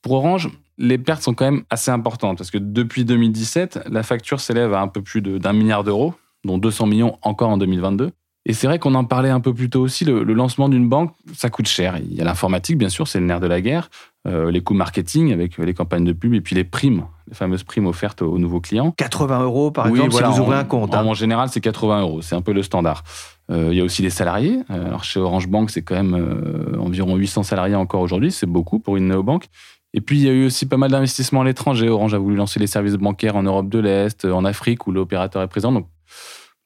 Pour 0.00 0.12
Orange, 0.12 0.48
les 0.78 0.96
pertes 0.96 1.22
sont 1.22 1.34
quand 1.34 1.44
même 1.44 1.64
assez 1.68 1.90
importantes 1.90 2.38
parce 2.38 2.50
que 2.50 2.56
depuis 2.56 3.04
2017, 3.04 3.80
la 3.90 4.02
facture 4.02 4.40
s'élève 4.40 4.72
à 4.72 4.80
un 4.80 4.88
peu 4.88 5.02
plus 5.02 5.20
d'un 5.20 5.52
milliard 5.52 5.84
d'euros, 5.84 6.14
dont 6.44 6.56
200 6.56 6.86
millions 6.86 7.18
encore 7.20 7.50
en 7.50 7.58
2022. 7.58 8.10
Et 8.46 8.54
c'est 8.54 8.66
vrai 8.66 8.78
qu'on 8.78 8.94
en 8.94 9.04
parlait 9.04 9.28
un 9.28 9.40
peu 9.40 9.52
plus 9.52 9.68
tôt 9.68 9.82
aussi, 9.82 10.04
le, 10.04 10.22
lancement 10.22 10.68
d'une 10.68 10.88
banque, 10.88 11.12
ça 11.34 11.50
coûte 11.50 11.68
cher. 11.68 11.98
Il 11.98 12.14
y 12.14 12.20
a 12.22 12.24
l'informatique, 12.24 12.78
bien 12.78 12.88
sûr, 12.88 13.06
c'est 13.06 13.20
le 13.20 13.26
nerf 13.26 13.38
de 13.38 13.46
la 13.46 13.60
guerre, 13.60 13.90
euh, 14.26 14.50
les 14.50 14.62
coûts 14.62 14.72
marketing 14.72 15.32
avec 15.32 15.58
les 15.58 15.74
campagnes 15.74 16.04
de 16.04 16.12
pub 16.12 16.32
et 16.32 16.40
puis 16.40 16.56
les 16.56 16.64
primes, 16.64 17.04
les 17.28 17.34
fameuses 17.34 17.64
primes 17.64 17.86
offertes 17.86 18.22
aux 18.22 18.38
nouveaux 18.38 18.60
clients. 18.60 18.92
80 18.96 19.42
euros 19.42 19.70
par 19.70 19.88
exemple 19.88 20.12
si 20.12 20.22
vous 20.22 20.40
ouvrez 20.40 20.56
un 20.56 20.64
compte. 20.64 20.94
En, 20.94 21.10
hein. 21.10 21.14
général, 21.14 21.50
c'est 21.50 21.60
80 21.60 22.00
euros, 22.00 22.22
c'est 22.22 22.34
un 22.34 22.40
peu 22.40 22.52
le 22.52 22.62
standard. 22.62 23.04
Euh, 23.50 23.68
il 23.72 23.76
y 23.76 23.80
a 23.80 23.84
aussi 23.84 24.00
les 24.00 24.10
salariés. 24.10 24.60
Euh, 24.70 24.86
alors 24.86 25.04
chez 25.04 25.20
Orange 25.20 25.48
Bank, 25.48 25.70
c'est 25.70 25.82
quand 25.82 25.96
même 25.96 26.76
environ 26.78 27.16
800 27.16 27.42
salariés 27.42 27.74
encore 27.74 28.00
aujourd'hui, 28.00 28.32
c'est 28.32 28.46
beaucoup 28.46 28.78
pour 28.78 28.96
une 28.96 29.08
néobanque. 29.08 29.48
Et 29.92 30.00
puis, 30.00 30.18
il 30.18 30.24
y 30.24 30.28
a 30.28 30.32
eu 30.32 30.46
aussi 30.46 30.66
pas 30.66 30.76
mal 30.76 30.92
d'investissements 30.92 31.40
à 31.40 31.44
l'étranger. 31.44 31.88
Orange 31.88 32.14
a 32.14 32.18
voulu 32.18 32.36
lancer 32.36 32.60
les 32.60 32.68
services 32.68 32.94
bancaires 32.94 33.34
en 33.34 33.42
Europe 33.42 33.68
de 33.68 33.80
l'Est, 33.80 34.24
en 34.24 34.44
Afrique, 34.44 34.86
où 34.86 34.92
l'opérateur 34.92 35.42
est 35.42 35.48
présent. 35.48 35.72
Donc, 35.72 35.88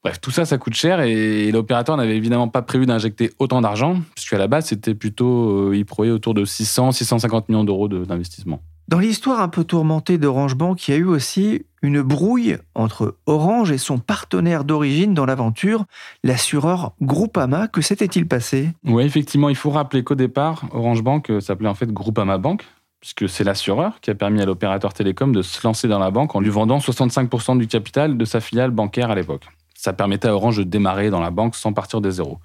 Bref, 0.05 0.21
tout 0.21 0.31
ça, 0.31 0.45
ça 0.45 0.59
coûte 0.59 0.75
cher 0.75 1.01
et 1.01 1.51
l'opérateur 1.51 1.97
n'avait 1.97 2.17
évidemment 2.17 2.49
pas 2.49 2.61
prévu 2.61 2.85
d'injecter 2.85 3.31
autant 3.39 3.63
d'argent, 3.63 3.97
puisqu'à 4.15 4.37
la 4.37 4.49
base, 4.49 4.67
c'était 4.67 4.95
plutôt, 4.95 5.71
euh, 5.71 5.77
il 5.77 5.87
prouvait 5.87 6.11
autour 6.11 6.35
de 6.35 6.45
600, 6.45 6.93
650 6.93 7.49
millions 7.49 7.65
d'euros 7.65 7.89
d'investissement. 7.89 8.61
Dans 8.87 8.99
l'histoire 8.99 9.41
un 9.41 9.49
peu 9.49 9.65
tourmentée 9.65 10.19
d'Orange 10.19 10.57
Bank, 10.57 10.87
il 10.87 10.91
y 10.91 10.95
a 10.95 10.99
eu 10.99 11.07
aussi 11.07 11.65
une 11.81 12.03
brouille 12.03 12.59
entre 12.75 13.17
Orange 13.25 13.71
et 13.73 13.79
son 13.79 13.99
partenaire 13.99 14.65
d'origine 14.65 15.15
dans 15.15 15.25
l'aventure, 15.25 15.87
l'assureur 16.23 16.93
Groupama. 17.01 17.67
Que 17.69 17.81
s'était-il 17.81 18.29
passé? 18.29 18.73
Oui, 18.85 19.05
effectivement, 19.05 19.49
il 19.49 19.57
faut 19.57 19.71
rappeler 19.71 20.05
qu'au 20.05 20.17
départ, 20.17 20.67
Orange 20.73 21.03
Bank 21.03 21.31
euh, 21.31 21.41
s'appelait 21.41 21.69
en 21.69 21.75
fait 21.75 21.91
Groupama 21.91 22.37
Bank, 22.37 22.67
puisque 23.01 23.27
c'est 23.27 23.45
l'assureur 23.45 24.01
qui 24.03 24.11
a 24.11 24.15
permis 24.15 24.43
à 24.43 24.45
l'opérateur 24.45 24.93
télécom 24.93 25.33
de 25.33 25.41
se 25.41 25.67
lancer 25.67 25.89
dans 25.89 25.99
la 25.99 26.11
banque 26.11 26.37
en 26.37 26.41
lui 26.41 26.51
vendant 26.51 26.77
65% 26.77 27.57
du 27.57 27.67
capital 27.69 28.19
de 28.19 28.25
sa 28.27 28.41
filiale 28.41 28.71
bancaire 28.71 29.11
à 29.11 29.15
l'époque 29.15 29.47
ça 29.85 29.93
permettait 29.93 30.29
à 30.29 30.35
Orange 30.35 30.57
de 30.57 30.63
démarrer 30.63 31.11
dans 31.11 31.21
la 31.21 31.31
banque 31.31 31.55
sans 31.57 31.75
partir 31.75 32.01
des 32.01 32.13
zéros. 32.13 32.39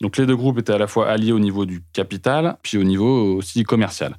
Donc 0.00 0.16
les 0.16 0.26
deux 0.26 0.36
groupes 0.36 0.58
étaient 0.60 0.74
à 0.74 0.78
la 0.78 0.86
fois 0.86 1.08
alliés 1.08 1.32
au 1.32 1.40
niveau 1.40 1.66
du 1.66 1.82
capital, 1.92 2.56
puis 2.62 2.78
au 2.78 2.84
niveau 2.84 3.34
aussi 3.34 3.64
commercial. 3.64 4.16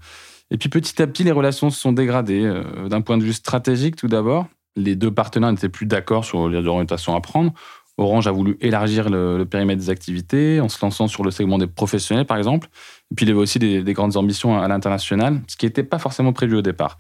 Et 0.51 0.57
puis 0.57 0.67
petit 0.67 1.01
à 1.01 1.07
petit, 1.07 1.23
les 1.23 1.31
relations 1.31 1.69
se 1.69 1.79
sont 1.79 1.93
dégradées. 1.93 2.43
Euh, 2.43 2.89
d'un 2.89 2.99
point 2.99 3.17
de 3.17 3.23
vue 3.23 3.31
stratégique, 3.31 3.95
tout 3.95 4.09
d'abord, 4.09 4.47
les 4.75 4.97
deux 4.97 5.09
partenaires 5.09 5.53
n'étaient 5.53 5.69
plus 5.69 5.85
d'accord 5.85 6.25
sur 6.25 6.49
les 6.49 6.67
orientations 6.67 7.15
à 7.15 7.21
prendre. 7.21 7.53
Orange 7.97 8.27
a 8.27 8.31
voulu 8.31 8.57
élargir 8.59 9.09
le, 9.09 9.45
périmètre 9.45 9.79
des 9.79 9.89
activités 9.89 10.59
en 10.59 10.67
se 10.67 10.77
lançant 10.83 11.07
sur 11.07 11.23
le 11.23 11.31
segment 11.31 11.57
des 11.57 11.67
professionnels, 11.67 12.25
par 12.25 12.35
exemple. 12.35 12.67
Et 13.09 13.15
puis 13.15 13.25
il 13.25 13.29
y 13.29 13.31
avait 13.31 13.39
aussi 13.39 13.57
des, 13.57 13.83
des 13.83 13.93
grandes 13.93 14.17
ambitions 14.17 14.61
à 14.61 14.67
l'international, 14.67 15.41
ce 15.47 15.55
qui 15.55 15.65
n'était 15.65 15.83
pas 15.83 15.97
forcément 15.97 16.33
prévu 16.33 16.57
au 16.57 16.61
départ. 16.61 16.97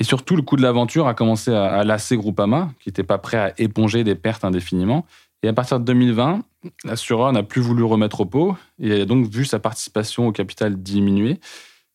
Et 0.00 0.04
surtout, 0.04 0.34
le 0.34 0.42
coup 0.42 0.56
de 0.56 0.62
l'aventure 0.62 1.06
a 1.06 1.14
commencé 1.14 1.52
à, 1.52 1.84
lasser 1.84 2.16
Groupama, 2.16 2.72
qui 2.80 2.88
n'était 2.88 3.04
pas 3.04 3.18
prêt 3.18 3.36
à 3.36 3.52
éponger 3.58 4.02
des 4.02 4.14
pertes 4.14 4.44
indéfiniment. 4.46 5.04
Et 5.42 5.48
à 5.48 5.52
partir 5.52 5.78
de 5.78 5.84
2020, 5.84 6.40
l'assureur 6.84 7.32
n'a 7.32 7.42
plus 7.42 7.60
voulu 7.60 7.84
remettre 7.84 8.22
au 8.22 8.24
pot 8.24 8.56
et 8.78 9.02
a 9.02 9.04
donc 9.04 9.26
vu 9.26 9.44
sa 9.44 9.58
participation 9.58 10.26
au 10.26 10.32
capital 10.32 10.82
diminuer. 10.82 11.38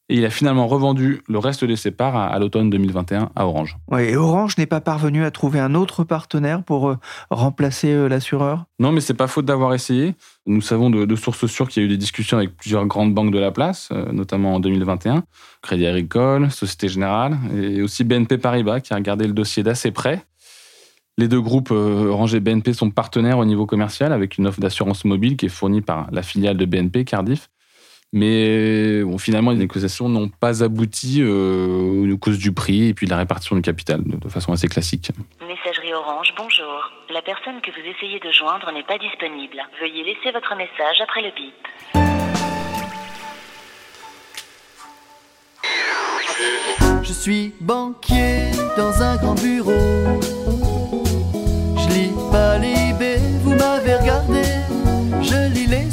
Et 0.08 0.18
il 0.18 0.26
a 0.26 0.30
finalement 0.30 0.68
revendu 0.68 1.22
le 1.28 1.40
reste 1.40 1.66
de 1.66 1.76
ses 1.76 1.90
parts 1.90 2.16
à, 2.16 2.38
l'automne 2.38 2.70
2021 2.70 3.32
à 3.36 3.48
Orange. 3.48 3.78
et 3.98 4.16
Orange 4.16 4.56
n'est 4.56 4.68
pas 4.68 4.80
parvenu 4.80 5.26
à 5.26 5.32
trouver 5.32 5.60
un 5.60 5.74
autre 5.74 6.04
partenaire 6.04 6.62
pour 6.62 6.90
euh, 6.90 6.98
remplacer 7.32 7.92
euh, 7.92 8.08
l'assureur? 8.08 8.66
Non, 8.78 8.92
mais 8.92 9.02
c'est 9.02 9.16
pas 9.16 9.26
faute 9.26 9.46
d'avoir 9.46 9.74
essayé. 9.74 10.14
Nous 10.46 10.62
savons 10.62 10.92
de, 10.92 11.16
sources 11.16 11.48
sûres 11.48 11.70
qu'il 11.70 11.82
y 11.82 11.86
a 11.86 11.88
eu 11.88 11.90
des 11.90 11.98
discussions 11.98 12.38
avec 12.38 12.56
plusieurs 12.56 12.86
grandes 12.86 13.16
banques 13.16 13.32
de 13.32 13.40
la 13.40 13.50
place, 13.50 13.90
euh, 13.92 14.12
notamment 14.12 14.54
en 14.54 14.60
2021, 14.60 15.24
Crédit 15.64 15.88
Agricole, 15.88 16.52
Société 16.52 16.88
Générale, 16.88 17.40
et 17.56 17.82
aussi 17.82 18.04
BNP 18.04 18.38
Paribas 18.38 18.82
qui 18.82 18.94
a 18.94 18.98
regardé 18.98 19.26
le 19.26 19.34
dossier 19.34 19.64
d'assez 19.64 19.90
près. 19.90 20.24
Les 21.18 21.28
deux 21.28 21.42
groupes 21.42 21.72
Orange 21.72 22.36
et 22.36 22.42
BNP 22.42 22.74
sont 22.74 22.92
partenaires 22.92 23.40
au 23.40 23.46
niveau 23.46 23.66
commercial 23.66 24.12
avec 24.12 24.38
une 24.38 24.46
offre 24.46 24.60
d'assurance 24.60 25.06
mobile 25.06 25.38
qui 25.38 25.46
est 25.46 25.50
fournie 25.50 25.82
par 25.82 26.10
la 26.12 26.22
filiale 26.22 26.58
de 26.58 26.66
BNP, 26.66 27.06
Cardiff. 27.06 27.50
Mais 28.14 29.04
bon, 29.04 29.18
finalement, 29.18 29.52
les 29.52 29.58
négociations 29.58 30.08
n'ont 30.08 30.30
pas 30.30 30.64
abouti 30.64 31.22
euh, 31.22 32.14
à 32.14 32.18
cause 32.18 32.38
du 32.38 32.54
prix 32.54 32.88
et 32.88 32.94
puis 32.94 33.08
de 33.08 33.12
la 33.12 33.18
répartition 33.18 33.56
du 33.56 33.62
capital, 33.62 34.02
de, 34.04 34.30
façon 34.30 34.54
assez 34.54 34.68
classique. 34.68 35.12
Messagerie 35.46 35.94
Orange, 35.94 36.34
bonjour. 36.38 36.92
La 37.10 37.22
personne 37.22 37.60
que 37.62 37.72
vous 37.72 37.86
essayez 37.86 38.20
de 38.20 38.32
joindre 38.32 38.72
n'est 38.72 38.84
pas 38.84 38.98
disponible. 38.98 39.58
Veuillez 39.82 40.04
laisser 40.04 40.32
votre 40.32 40.56
message 40.56 41.02
après 41.02 41.22
le 41.22 41.32
bip. 41.36 41.54
Je 47.04 47.14
suis 47.14 47.54
banquier 47.62 48.52
dans 48.78 49.02
un 49.02 49.16
grand 49.18 49.36
bureau. 49.36 50.20
Je 51.78 51.94
lis 51.94 52.12
pas 52.32 52.58
les 52.58 52.94
vous 53.44 53.56
m'avez 53.56 53.96
regardé. 53.96 54.42
Je 55.22 55.54
lis 55.54 55.68
les 55.68 55.86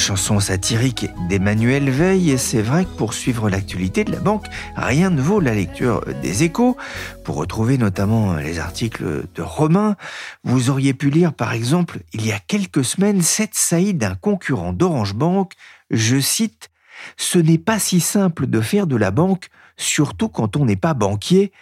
chanson 0.00 0.40
satirique 0.40 1.08
d'Emmanuel 1.28 1.90
Veil 1.90 2.30
et 2.30 2.38
c'est 2.38 2.62
vrai 2.62 2.86
que 2.86 2.96
pour 2.96 3.12
suivre 3.12 3.50
l'actualité 3.50 4.02
de 4.02 4.10
la 4.10 4.18
banque, 4.18 4.46
rien 4.74 5.10
ne 5.10 5.20
vaut 5.20 5.40
la 5.40 5.54
lecture 5.54 6.02
des 6.22 6.42
échos. 6.42 6.78
Pour 7.22 7.36
retrouver 7.36 7.76
notamment 7.76 8.34
les 8.36 8.58
articles 8.58 9.26
de 9.34 9.42
Romain, 9.42 9.96
vous 10.42 10.70
auriez 10.70 10.94
pu 10.94 11.10
lire 11.10 11.34
par 11.34 11.52
exemple 11.52 12.00
il 12.14 12.26
y 12.26 12.32
a 12.32 12.38
quelques 12.38 12.82
semaines 12.82 13.20
cette 13.20 13.54
saillie 13.54 13.92
d'un 13.92 14.14
concurrent 14.14 14.72
d'Orange 14.72 15.14
Bank, 15.14 15.52
je 15.90 16.18
cite, 16.18 16.70
Ce 17.18 17.38
n'est 17.38 17.58
pas 17.58 17.78
si 17.78 18.00
simple 18.00 18.46
de 18.46 18.62
faire 18.62 18.86
de 18.86 18.96
la 18.96 19.10
banque, 19.10 19.50
surtout 19.76 20.30
quand 20.30 20.56
on 20.56 20.64
n'est 20.64 20.76
pas 20.76 20.94
banquier. 20.94 21.52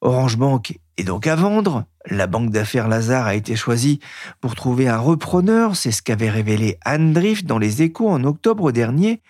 Orange 0.00 0.36
Bank 0.36 0.78
est 0.96 1.04
donc 1.04 1.28
à 1.28 1.36
vendre. 1.36 1.84
La 2.10 2.26
banque 2.26 2.50
d'affaires 2.50 2.88
Lazare 2.88 3.26
a 3.26 3.34
été 3.34 3.56
choisie 3.56 3.98
pour 4.40 4.54
trouver 4.54 4.88
un 4.88 4.98
repreneur, 4.98 5.74
c'est 5.74 5.90
ce 5.90 6.02
qu'avait 6.02 6.28
révélé 6.28 6.76
Anne 6.84 7.14
Drift 7.14 7.46
dans 7.46 7.58
les 7.58 7.82
échos 7.82 8.10
en 8.10 8.24
octobre 8.24 8.72
dernier. 8.72 9.22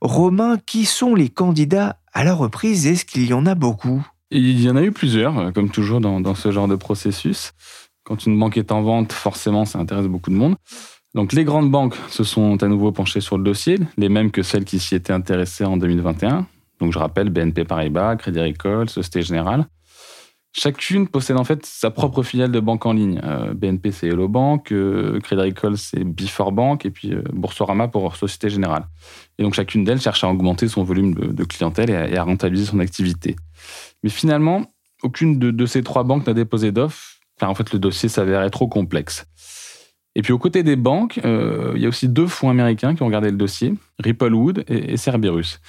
Romain, 0.00 0.56
qui 0.64 0.84
sont 0.84 1.16
les 1.16 1.28
candidats 1.28 1.98
à 2.12 2.22
la 2.22 2.34
reprise? 2.34 2.86
Est-ce 2.86 3.04
qu'il 3.04 3.26
y 3.26 3.32
en 3.32 3.46
a 3.46 3.56
beaucoup? 3.56 4.06
Il 4.30 4.60
y 4.60 4.70
en 4.70 4.76
a 4.76 4.82
eu 4.82 4.92
plusieurs, 4.92 5.38
euh, 5.38 5.50
comme 5.50 5.70
toujours 5.70 6.00
dans, 6.00 6.20
dans, 6.20 6.36
ce 6.36 6.52
genre 6.52 6.68
de 6.68 6.76
processus. 6.76 7.52
Quand 8.04 8.26
une 8.26 8.38
banque 8.38 8.56
est 8.56 8.70
en 8.70 8.82
vente, 8.82 9.12
forcément, 9.12 9.64
ça 9.64 9.80
intéresse 9.80 10.06
beaucoup 10.06 10.30
de 10.30 10.36
monde. 10.36 10.54
Donc 11.14 11.32
les 11.32 11.42
grandes 11.42 11.70
banques 11.70 11.96
se 12.08 12.22
sont 12.22 12.62
à 12.62 12.68
nouveau 12.68 12.92
penchées 12.92 13.20
sur 13.20 13.36
le 13.36 13.42
dossier, 13.42 13.78
les 13.96 14.08
mêmes 14.08 14.30
que 14.30 14.44
celles 14.44 14.64
qui 14.64 14.78
s'y 14.78 14.94
étaient 14.94 15.12
intéressées 15.12 15.64
en 15.64 15.76
2021. 15.76 16.46
Donc 16.78 16.92
je 16.92 16.98
rappelle 16.98 17.30
BNP 17.30 17.64
Paribas, 17.64 18.14
Crédit 18.16 18.38
Agricole, 18.38 18.88
Société 18.88 19.22
Générale. 19.22 19.66
Chacune 20.52 21.06
possède 21.06 21.36
en 21.36 21.44
fait 21.44 21.64
sa 21.64 21.92
propre 21.92 22.24
filiale 22.24 22.50
de 22.50 22.58
banque 22.58 22.84
en 22.84 22.92
ligne. 22.92 23.20
Euh, 23.22 23.54
BNP, 23.54 23.92
c'est 23.92 24.08
Hello 24.08 24.26
Bank, 24.26 24.72
euh, 24.72 25.20
Crédit 25.20 25.42
Agricole, 25.42 25.78
c'est 25.78 26.02
Before 26.02 26.50
Bank, 26.50 26.84
et 26.84 26.90
puis 26.90 27.14
euh, 27.14 27.22
Boursorama 27.32 27.86
pour 27.86 28.16
Société 28.16 28.50
Générale. 28.50 28.86
Et 29.38 29.44
donc 29.44 29.54
chacune 29.54 29.84
d'elles 29.84 30.00
cherche 30.00 30.24
à 30.24 30.28
augmenter 30.28 30.66
son 30.66 30.82
volume 30.82 31.14
de, 31.14 31.44
clientèle 31.44 31.90
et 31.90 32.16
à, 32.16 32.24
rentabiliser 32.24 32.66
son 32.66 32.80
activité. 32.80 33.36
Mais 34.02 34.10
finalement, 34.10 34.64
aucune 35.04 35.38
de, 35.38 35.66
ces 35.66 35.84
trois 35.84 36.02
banques 36.02 36.26
n'a 36.26 36.34
déposé 36.34 36.72
d'offre, 36.72 37.20
car 37.38 37.48
en 37.48 37.54
fait 37.54 37.72
le 37.72 37.78
dossier 37.78 38.08
s'avérait 38.08 38.50
trop 38.50 38.66
complexe. 38.66 39.26
Et 40.16 40.22
puis 40.22 40.32
aux 40.32 40.38
côtés 40.38 40.64
des 40.64 40.76
banques, 40.76 41.20
il 41.22 41.80
y 41.80 41.86
a 41.86 41.88
aussi 41.88 42.08
deux 42.08 42.26
fonds 42.26 42.50
américains 42.50 42.96
qui 42.96 43.02
ont 43.04 43.06
regardé 43.06 43.30
le 43.30 43.36
dossier, 43.36 43.74
Ripplewood 44.00 44.64
et 44.66 44.96
Cerberus. 44.96 45.60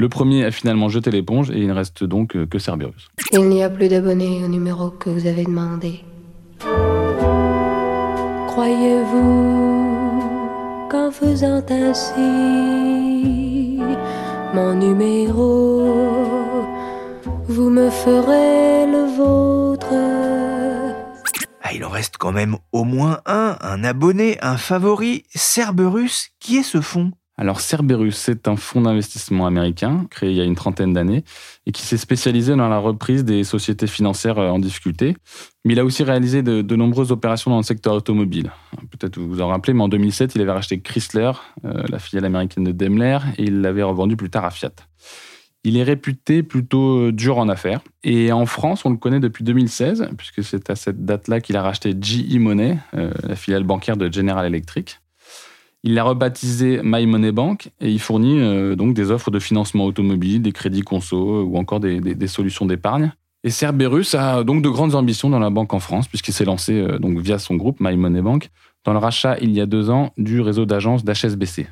Le 0.00 0.08
premier 0.08 0.46
a 0.46 0.50
finalement 0.50 0.88
jeté 0.88 1.10
l'éponge 1.10 1.50
et 1.50 1.58
il 1.58 1.66
ne 1.66 1.74
reste 1.74 2.04
donc 2.04 2.34
que 2.48 2.58
Cerberus. 2.58 3.10
Il 3.32 3.50
n'y 3.50 3.62
a 3.62 3.68
plus 3.68 3.88
d'abonnés 3.88 4.42
au 4.42 4.48
numéro 4.48 4.88
que 4.88 5.10
vous 5.10 5.26
avez 5.26 5.44
demandé. 5.44 6.00
Croyez-vous 8.46 9.28
qu'en 10.90 11.10
faisant 11.10 11.62
ainsi 11.68 12.18
mon 14.54 14.72
numéro, 14.72 15.84
vous 17.48 17.68
me 17.68 17.90
ferez 17.90 18.86
le 18.86 19.04
vôtre? 19.18 19.92
Ah, 21.62 21.74
il 21.74 21.84
en 21.84 21.90
reste 21.90 22.16
quand 22.16 22.32
même 22.32 22.56
au 22.72 22.84
moins 22.84 23.20
un, 23.26 23.58
un 23.60 23.84
abonné, 23.84 24.38
un 24.40 24.56
favori, 24.56 25.24
Cerberus. 25.34 26.30
Qui 26.40 26.56
est 26.56 26.62
ce 26.62 26.80
fonds 26.80 27.12
alors 27.40 27.62
Cerberus, 27.62 28.12
c'est 28.12 28.48
un 28.48 28.56
fonds 28.56 28.82
d'investissement 28.82 29.46
américain 29.46 30.06
créé 30.10 30.30
il 30.30 30.36
y 30.36 30.42
a 30.42 30.44
une 30.44 30.56
trentaine 30.56 30.92
d'années 30.92 31.24
et 31.64 31.72
qui 31.72 31.80
s'est 31.80 31.96
spécialisé 31.96 32.54
dans 32.54 32.68
la 32.68 32.76
reprise 32.76 33.24
des 33.24 33.44
sociétés 33.44 33.86
financières 33.86 34.38
euh, 34.38 34.50
en 34.50 34.58
difficulté. 34.58 35.16
Mais 35.64 35.72
il 35.72 35.80
a 35.80 35.86
aussi 35.86 36.02
réalisé 36.02 36.42
de, 36.42 36.76
nombreuses 36.76 37.12
opérations 37.12 37.50
dans 37.50 37.56
le 37.56 37.62
secteur 37.62 37.94
automobile. 37.94 38.52
Peut-être 38.90 39.16
vous 39.18 39.26
vous 39.26 39.40
en 39.40 39.48
rappelez, 39.48 39.72
mais 39.72 39.82
en 39.82 39.88
2007, 39.88 40.34
il 40.34 40.42
avait 40.42 40.52
racheté 40.52 40.80
Chrysler, 40.80 41.32
euh, 41.64 41.82
la 41.88 41.98
filiale 41.98 42.26
américaine 42.26 42.64
de 42.64 42.72
Daimler, 42.72 43.18
et 43.38 43.44
il 43.44 43.62
l'avait 43.62 43.82
revendu 43.82 44.16
plus 44.16 44.28
tard 44.28 44.44
à 44.44 44.50
Fiat. 44.50 44.72
Il 45.64 45.78
est 45.78 45.82
réputé 45.82 46.42
plutôt 46.42 47.06
euh, 47.06 47.12
dur 47.12 47.38
en 47.38 47.48
affaires. 47.48 47.80
Et 48.04 48.32
en 48.32 48.44
France, 48.44 48.84
on 48.84 48.90
le 48.90 48.98
connaît 48.98 49.20
depuis 49.20 49.44
2016, 49.44 50.10
puisque 50.18 50.44
c'est 50.44 50.68
à 50.68 50.76
cette 50.76 51.06
date-là 51.06 51.40
qu'il 51.40 51.56
a 51.56 51.62
racheté 51.62 51.96
GE 51.98 52.36
Money, 52.36 52.78
la 52.92 53.34
filiale 53.34 53.64
bancaire 53.64 53.96
de 53.96 54.12
General 54.12 54.44
Electric. 54.44 55.00
Il 55.82 55.94
l'a 55.94 56.04
rebaptisé 56.04 56.80
My 56.84 57.06
Money 57.06 57.32
Bank 57.32 57.70
et 57.80 57.90
il 57.90 58.00
fournit 58.00 58.38
euh, 58.38 58.76
donc 58.76 58.94
des 58.94 59.10
offres 59.10 59.30
de 59.30 59.38
financement 59.38 59.86
automobile, 59.86 60.42
des 60.42 60.52
crédits 60.52 60.82
conso 60.82 61.42
ou 61.44 61.56
encore 61.56 61.80
des, 61.80 62.26
solutions 62.26 62.66
d'épargne. 62.66 63.12
Et 63.44 63.50
Cerberus 63.50 64.14
a 64.14 64.44
donc 64.44 64.62
de 64.62 64.68
grandes 64.68 64.94
ambitions 64.94 65.30
dans 65.30 65.38
la 65.38 65.48
banque 65.48 65.72
en 65.72 65.80
France 65.80 66.06
puisqu'il 66.06 66.34
s'est 66.34 66.44
lancé 66.44 66.74
euh, 66.74 66.98
donc 66.98 67.18
via 67.18 67.38
son 67.38 67.54
groupe 67.54 67.78
My 67.80 67.96
Money 67.96 68.20
Bank 68.20 68.50
dans 68.84 68.92
le 68.92 68.98
rachat 68.98 69.36
il 69.40 69.50
y 69.52 69.60
a 69.60 69.66
deux 69.66 69.90
ans 69.90 70.12
du 70.16 70.40
réseau 70.40 70.64
d'agences 70.64 71.04
d'HSBC. 71.04 71.68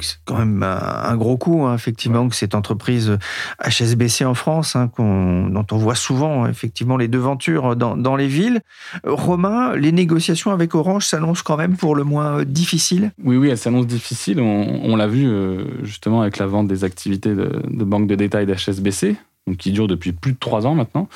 c'est 0.00 0.16
quand 0.24 0.38
même 0.38 0.62
un, 0.62 1.16
gros 1.16 1.36
coup, 1.36 1.64
hein, 1.64 1.74
effectivement, 1.74 2.28
que 2.28 2.34
cette 2.34 2.54
entreprise 2.54 3.18
HSBC 3.64 4.24
en 4.24 4.34
France, 4.34 4.74
hein, 4.74 4.90
dont 4.98 5.66
on 5.70 5.76
voit 5.76 5.94
souvent 5.94 6.46
effectivement 6.46 6.96
les 6.96 7.08
devantures 7.08 7.76
dans, 7.76 7.96
dans 7.96 8.16
les 8.16 8.26
villes. 8.26 8.60
Romain, 9.04 9.76
les 9.76 9.92
négociations 9.92 10.50
avec 10.50 10.74
Orange 10.74 11.06
s'annoncent 11.06 11.42
quand 11.44 11.56
même 11.56 11.76
pour 11.76 11.94
le 11.94 12.04
moins 12.04 12.44
difficiles? 12.44 13.12
Oui, 13.22 13.36
oui, 13.36 13.48
elles 13.48 13.58
s'annoncent 13.58 13.86
difficiles. 13.86 14.40
On, 14.40 14.96
l'a 14.96 15.06
vu 15.06 15.28
euh, 15.28 15.84
justement 15.84 16.22
avec 16.22 16.38
la 16.38 16.46
vente 16.46 16.66
des 16.66 16.82
activités 16.82 17.34
de, 17.34 17.62
de 17.68 17.84
banque 17.84 18.08
de 18.08 18.16
détail 18.16 18.46
d'HSBC, 18.46 19.16
qui 19.58 19.70
dure 19.70 19.86
depuis 19.86 20.12
plus 20.12 20.32
de 20.32 20.38
trois 20.38 20.66
ans 20.66 20.74
maintenant. 20.74 21.08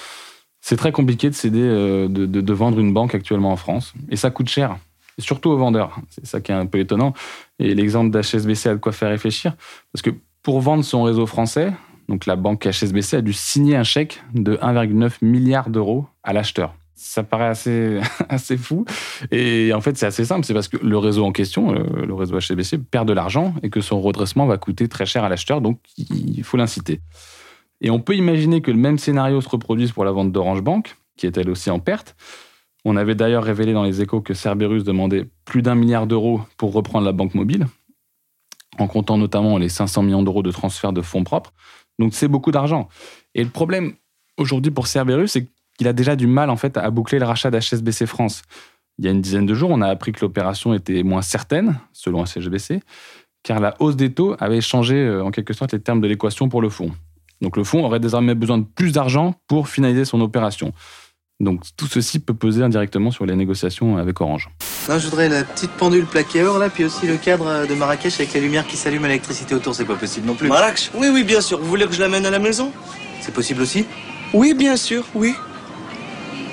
C'est 0.61 0.77
très 0.77 0.93
compliqué 0.93 1.29
de 1.29 1.35
céder, 1.35 1.61
euh, 1.61 2.07
de, 2.07 2.27
de 2.27 2.53
vendre 2.53 2.79
une 2.79 2.93
banque 2.93 3.17
actuellement 3.17 3.51
en 3.51 3.57
France. 3.57 3.93
Et 4.11 4.17
ça 4.17 4.31
coûte 4.31 4.49
cher 4.49 4.77
surtout 5.23 5.51
aux 5.51 5.57
vendeurs. 5.57 5.99
C'est 6.11 6.27
ça 6.27 6.41
qui 6.41 6.53
est 6.53 6.55
un 6.55 6.67
peu 6.67 6.79
étonnant. 6.79 7.15
Et 7.59 7.75
l'exemple 7.75 8.11
d'HSBC 8.11 8.69
a 8.69 8.75
de 8.75 8.79
quoi 8.79 8.93
faire 8.93 9.09
réfléchir. 9.09 9.55
Parce 9.93 10.03
que 10.03 10.11
pour 10.43 10.61
vendre 10.61 10.85
son 10.85 11.03
réseau 11.03 11.27
français, 11.27 11.73
donc 12.09 12.27
la 12.27 12.37
banque 12.37 12.67
HSBC 12.67 13.17
a 13.17 13.21
dû 13.21 13.33
signer 13.33 13.77
un 13.77 13.85
chèque 13.85 14.23
de 14.35 14.57
1,9 14.57 15.13
milliard 15.23 15.71
d'euros 15.71 16.07
à 16.23 16.33
l'acheteur. 16.33 16.75
Ça 16.95 17.23
paraît 17.23 17.47
assez, 17.47 18.01
assez 18.29 18.57
fou. 18.57 18.85
Et 19.31 19.73
en 19.73 19.81
fait, 19.81 19.97
c'est 19.97 20.07
assez 20.07 20.25
simple. 20.25 20.45
C'est 20.45 20.55
parce 20.55 20.69
que 20.69 20.77
le 20.77 20.99
réseau 20.99 21.25
en 21.25 21.33
question, 21.33 21.75
euh, 21.75 22.07
le 22.07 22.15
réseau 22.15 22.39
HSBC, 22.39 22.79
perd 22.79 23.09
de 23.09 23.13
l'argent 23.13 23.55
et 23.63 23.71
que 23.71 23.81
son 23.81 24.01
redressement 24.01 24.47
va 24.47 24.59
coûter 24.59 24.89
très 24.89 25.07
cher 25.07 25.25
à 25.25 25.29
l'acheteur. 25.29 25.61
Donc, 25.61 25.79
il 25.97 26.45
faut 26.45 26.57
l'inciter. 26.57 27.01
Et 27.81 27.91
on 27.91 27.99
peut 27.99 28.15
imaginer 28.15 28.63
que 28.63 28.71
le 28.71 28.77
même 28.77 28.99
scénario 28.99 29.41
se 29.41 29.49
reproduise 29.49 29.93
pour 29.93 30.05
la 30.05 30.13
vente 30.13 30.33
d'Orange 30.33 30.63
Bank, 30.63 30.97
qui 31.17 31.27
est 31.27 31.37
elle 31.37 31.51
aussi 31.51 31.69
en 31.69 31.81
perte. 31.81 32.15
On 32.85 32.97
avait 32.97 33.15
d'ailleurs 33.15 33.45
révélé 33.45 33.73
dans 33.73 33.85
les 33.85 34.03
échos 34.03 34.21
que 34.21 34.35
Cerberus 34.35 34.83
demandait 34.83 35.27
plus 35.45 35.63
d'un 35.63 35.75
milliard 35.75 36.07
d'euros 36.07 36.41
pour 36.57 36.73
reprendre 36.73 37.07
la 37.07 37.13
banque 37.13 37.35
mobile, 37.35 37.67
en 38.79 38.89
comptant 38.89 39.19
notamment 39.19 39.59
les 39.59 39.69
500 39.69 40.03
millions 40.03 40.23
d'euros 40.23 40.43
de 40.43 40.51
transfert 40.51 40.93
de 40.93 41.03
fonds 41.03 41.25
propres. 41.25 41.53
Donc 41.99 42.15
c'est 42.15 42.29
beaucoup 42.29 42.51
d'argent. 42.51 42.89
Et 43.35 43.45
le 43.45 43.51
problème 43.51 43.95
aujourd'hui 44.37 44.73
pour 44.73 44.87
Cerberus, 44.87 45.29
c'est 45.29 45.47
qu'il 45.79 45.87
a 45.89 45.93
déjà 45.93 46.17
du 46.17 46.27
mal 46.27 46.51
en 46.51 46.57
fait 46.57 46.77
à 46.77 46.91
boucler 46.91 47.19
le 47.19 47.25
rachat 47.25 47.51
d'HSBC 47.51 48.07
France. 48.07 48.43
Il 48.99 49.05
y 49.05 49.09
a 49.09 49.11
une 49.11 49.21
dizaine 49.21 49.47
de 49.47 49.55
jours, 49.55 49.71
on 49.71 49.81
a 49.81 49.89
appris 49.89 50.13
que 50.13 50.21
l'opération 50.21 50.75
était 50.75 51.03
moins 51.03 51.23
certaine, 51.23 51.79
selon 51.93 52.25
HSBC, 52.25 52.81
car 53.43 53.61
la 53.61 53.75
hausse 53.81 53.97
des 53.97 54.13
taux 54.13 54.37
avait 54.39 54.61
changé 54.61 54.97
euh, 54.97 55.25
en 55.25 55.31
quelque 55.31 55.55
sorte 55.55 55.73
les 55.73 55.81
termes 55.81 56.01
de 56.01 56.09
l'équation 56.09 56.49
pour 56.49 56.61
le 56.61 56.69
fonds. 56.69 56.93
Donc 57.41 57.57
le 57.57 57.65
fonds 57.65 57.85
aurait 57.85 58.01
désormais 58.01 58.35
besoin 58.35 58.59
de 58.59 58.65
plus 58.65 58.93
d'argent 58.93 59.35
pour 59.49 59.69
finaliser 59.69 60.05
son 60.05 60.21
opération. 60.21 60.73
Donc 61.43 61.63
tout 61.77 61.89
ceci 61.89 62.21
peut 62.21 62.35
peser 62.35 62.63
indirectement 62.63 63.11
sur 63.11 63.27
les 63.27 63.35
négociations 63.35 63.97
avec 63.99 64.21
Orange. 64.21 64.49
je 64.89 65.05
voudrais 65.05 65.29
la 65.29 65.43
petite 65.43 65.73
pendule 65.73 66.07
plaquée 66.07 66.45
or 66.45 66.59
là, 66.59 66.71
puis 66.71 66.85
aussi 66.85 67.07
le 67.09 67.17
cadre 67.17 67.67
de 67.67 67.75
Marrakech 67.75 68.15
avec 68.21 68.33
la 68.33 68.41
lumière 68.41 68.65
qui 68.65 68.77
s'allume 68.77 69.05
à 69.05 69.09
l'électricité 69.09 69.57
autour, 69.57 69.75
c'est 69.75 69.85
pas 69.85 69.97
possible 69.97 70.29
non 70.29 70.35
plus. 70.35 70.49
Marrakech? 70.49 70.93
Oui, 70.95 71.09
oui, 71.13 71.25
bien 71.25 71.41
sûr. 71.41 71.59
Vous 71.59 71.69
voulez 71.69 71.87
que 71.87 71.93
je 71.93 72.01
l'amène 72.01 72.25
à 72.27 72.31
la 72.31 72.39
maison? 72.39 72.71
C'est 73.21 73.35
possible 73.35 73.61
aussi? 73.61 73.87
Oui, 74.33 74.55
bien 74.55 74.77
sûr, 74.77 75.05
oui. 75.17 75.35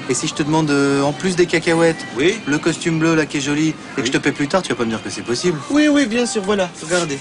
Et 0.10 0.16
si 0.16 0.26
je 0.28 0.34
te 0.34 0.42
demande 0.42 0.72
euh, 0.72 1.04
en 1.04 1.14
plus 1.14 1.36
des 1.36 1.46
cacahuètes, 1.46 2.04
oui. 2.18 2.40
le 2.48 2.58
costume 2.58 2.98
bleu 2.98 3.14
là 3.14 3.28
qui 3.28 3.38
est 3.38 3.42
joli, 3.42 3.76
et 3.96 4.02
que 4.02 4.08
je 4.08 4.12
te 4.12 4.18
paie 4.18 4.32
plus 4.32 4.48
tard, 4.48 4.64
tu 4.64 4.70
vas 4.70 4.76
pas 4.76 4.84
me 4.84 4.90
dire 4.90 5.04
que 5.04 5.10
c'est 5.12 5.22
possible 5.22 5.60
Oui, 5.70 5.88
oui, 5.88 6.08
bien 6.08 6.26
sûr, 6.26 6.42
voilà, 6.42 6.68
regardez. 6.84 7.20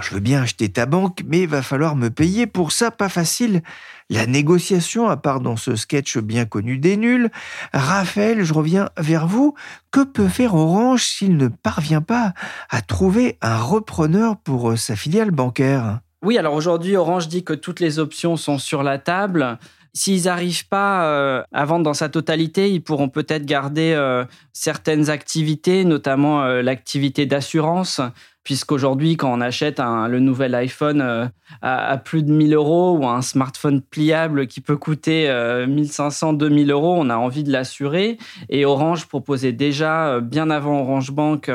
je 0.00 0.14
veux 0.14 0.20
bien 0.20 0.40
acheter 0.40 0.70
ta 0.70 0.86
banque, 0.86 1.20
mais 1.26 1.40
il 1.40 1.48
va 1.48 1.60
falloir 1.60 1.96
me 1.96 2.08
payer 2.08 2.46
pour 2.46 2.72
ça, 2.72 2.90
pas 2.90 3.10
facile. 3.10 3.62
La 4.08 4.26
négociation, 4.26 5.06
à 5.06 5.18
part 5.18 5.40
dans 5.40 5.56
ce 5.56 5.76
sketch 5.76 6.16
bien 6.16 6.46
connu 6.46 6.78
des 6.78 6.96
nuls. 6.96 7.28
Raphaël, 7.74 8.42
je 8.42 8.54
reviens 8.54 8.88
vers 8.98 9.26
vous. 9.26 9.54
Que 9.90 10.02
peut 10.02 10.28
faire 10.28 10.54
Orange 10.54 11.04
s'il 11.04 11.36
ne 11.36 11.48
parvient 11.48 12.02
pas 12.02 12.32
à 12.70 12.80
trouver 12.80 13.36
un 13.42 13.58
repreneur 13.58 14.38
pour 14.38 14.70
euh, 14.70 14.76
sa 14.76 14.96
filiale 14.96 15.30
bancaire? 15.30 16.00
Oui, 16.22 16.38
alors 16.38 16.54
aujourd'hui, 16.54 16.96
Orange 16.96 17.28
dit 17.28 17.44
que 17.44 17.52
toutes 17.52 17.80
les 17.80 17.98
options 17.98 18.38
sont 18.38 18.58
sur 18.58 18.82
la 18.82 18.98
table. 18.98 19.58
S'ils 19.94 20.24
n'arrivent 20.24 20.66
pas 20.68 21.06
euh, 21.06 21.42
à 21.52 21.64
vendre 21.64 21.84
dans 21.84 21.94
sa 21.94 22.08
totalité, 22.08 22.70
ils 22.70 22.82
pourront 22.82 23.08
peut-être 23.08 23.46
garder 23.46 23.92
euh, 23.92 24.24
certaines 24.52 25.08
activités, 25.08 25.84
notamment 25.84 26.44
l'activité 26.44 27.26
d'assurance 27.26 28.00
puisqu'aujourd'hui, 28.44 29.16
quand 29.16 29.32
on 29.32 29.40
achète 29.40 29.80
le 29.80 30.18
nouvel 30.20 30.54
iPhone 30.54 31.00
euh, 31.00 31.26
à, 31.62 31.96
plus 31.96 32.22
de 32.22 32.30
1000 32.30 32.54
euros 32.54 32.96
ou 32.98 33.06
un 33.06 33.22
smartphone 33.22 33.80
pliable 33.80 34.46
qui 34.46 34.60
peut 34.60 34.76
coûter 34.76 35.28
1500, 35.66 36.34
euh, 36.34 36.36
2000 36.36 36.70
euros, 36.70 36.94
on 36.96 37.08
a 37.08 37.16
envie 37.16 37.42
de 37.42 37.50
l'assurer. 37.50 38.18
Et 38.50 38.66
Orange 38.66 39.06
proposait 39.06 39.52
déjà, 39.52 40.08
euh, 40.08 40.20
bien 40.20 40.50
avant 40.50 40.82
Orange 40.82 41.10
Bank, 41.10 41.50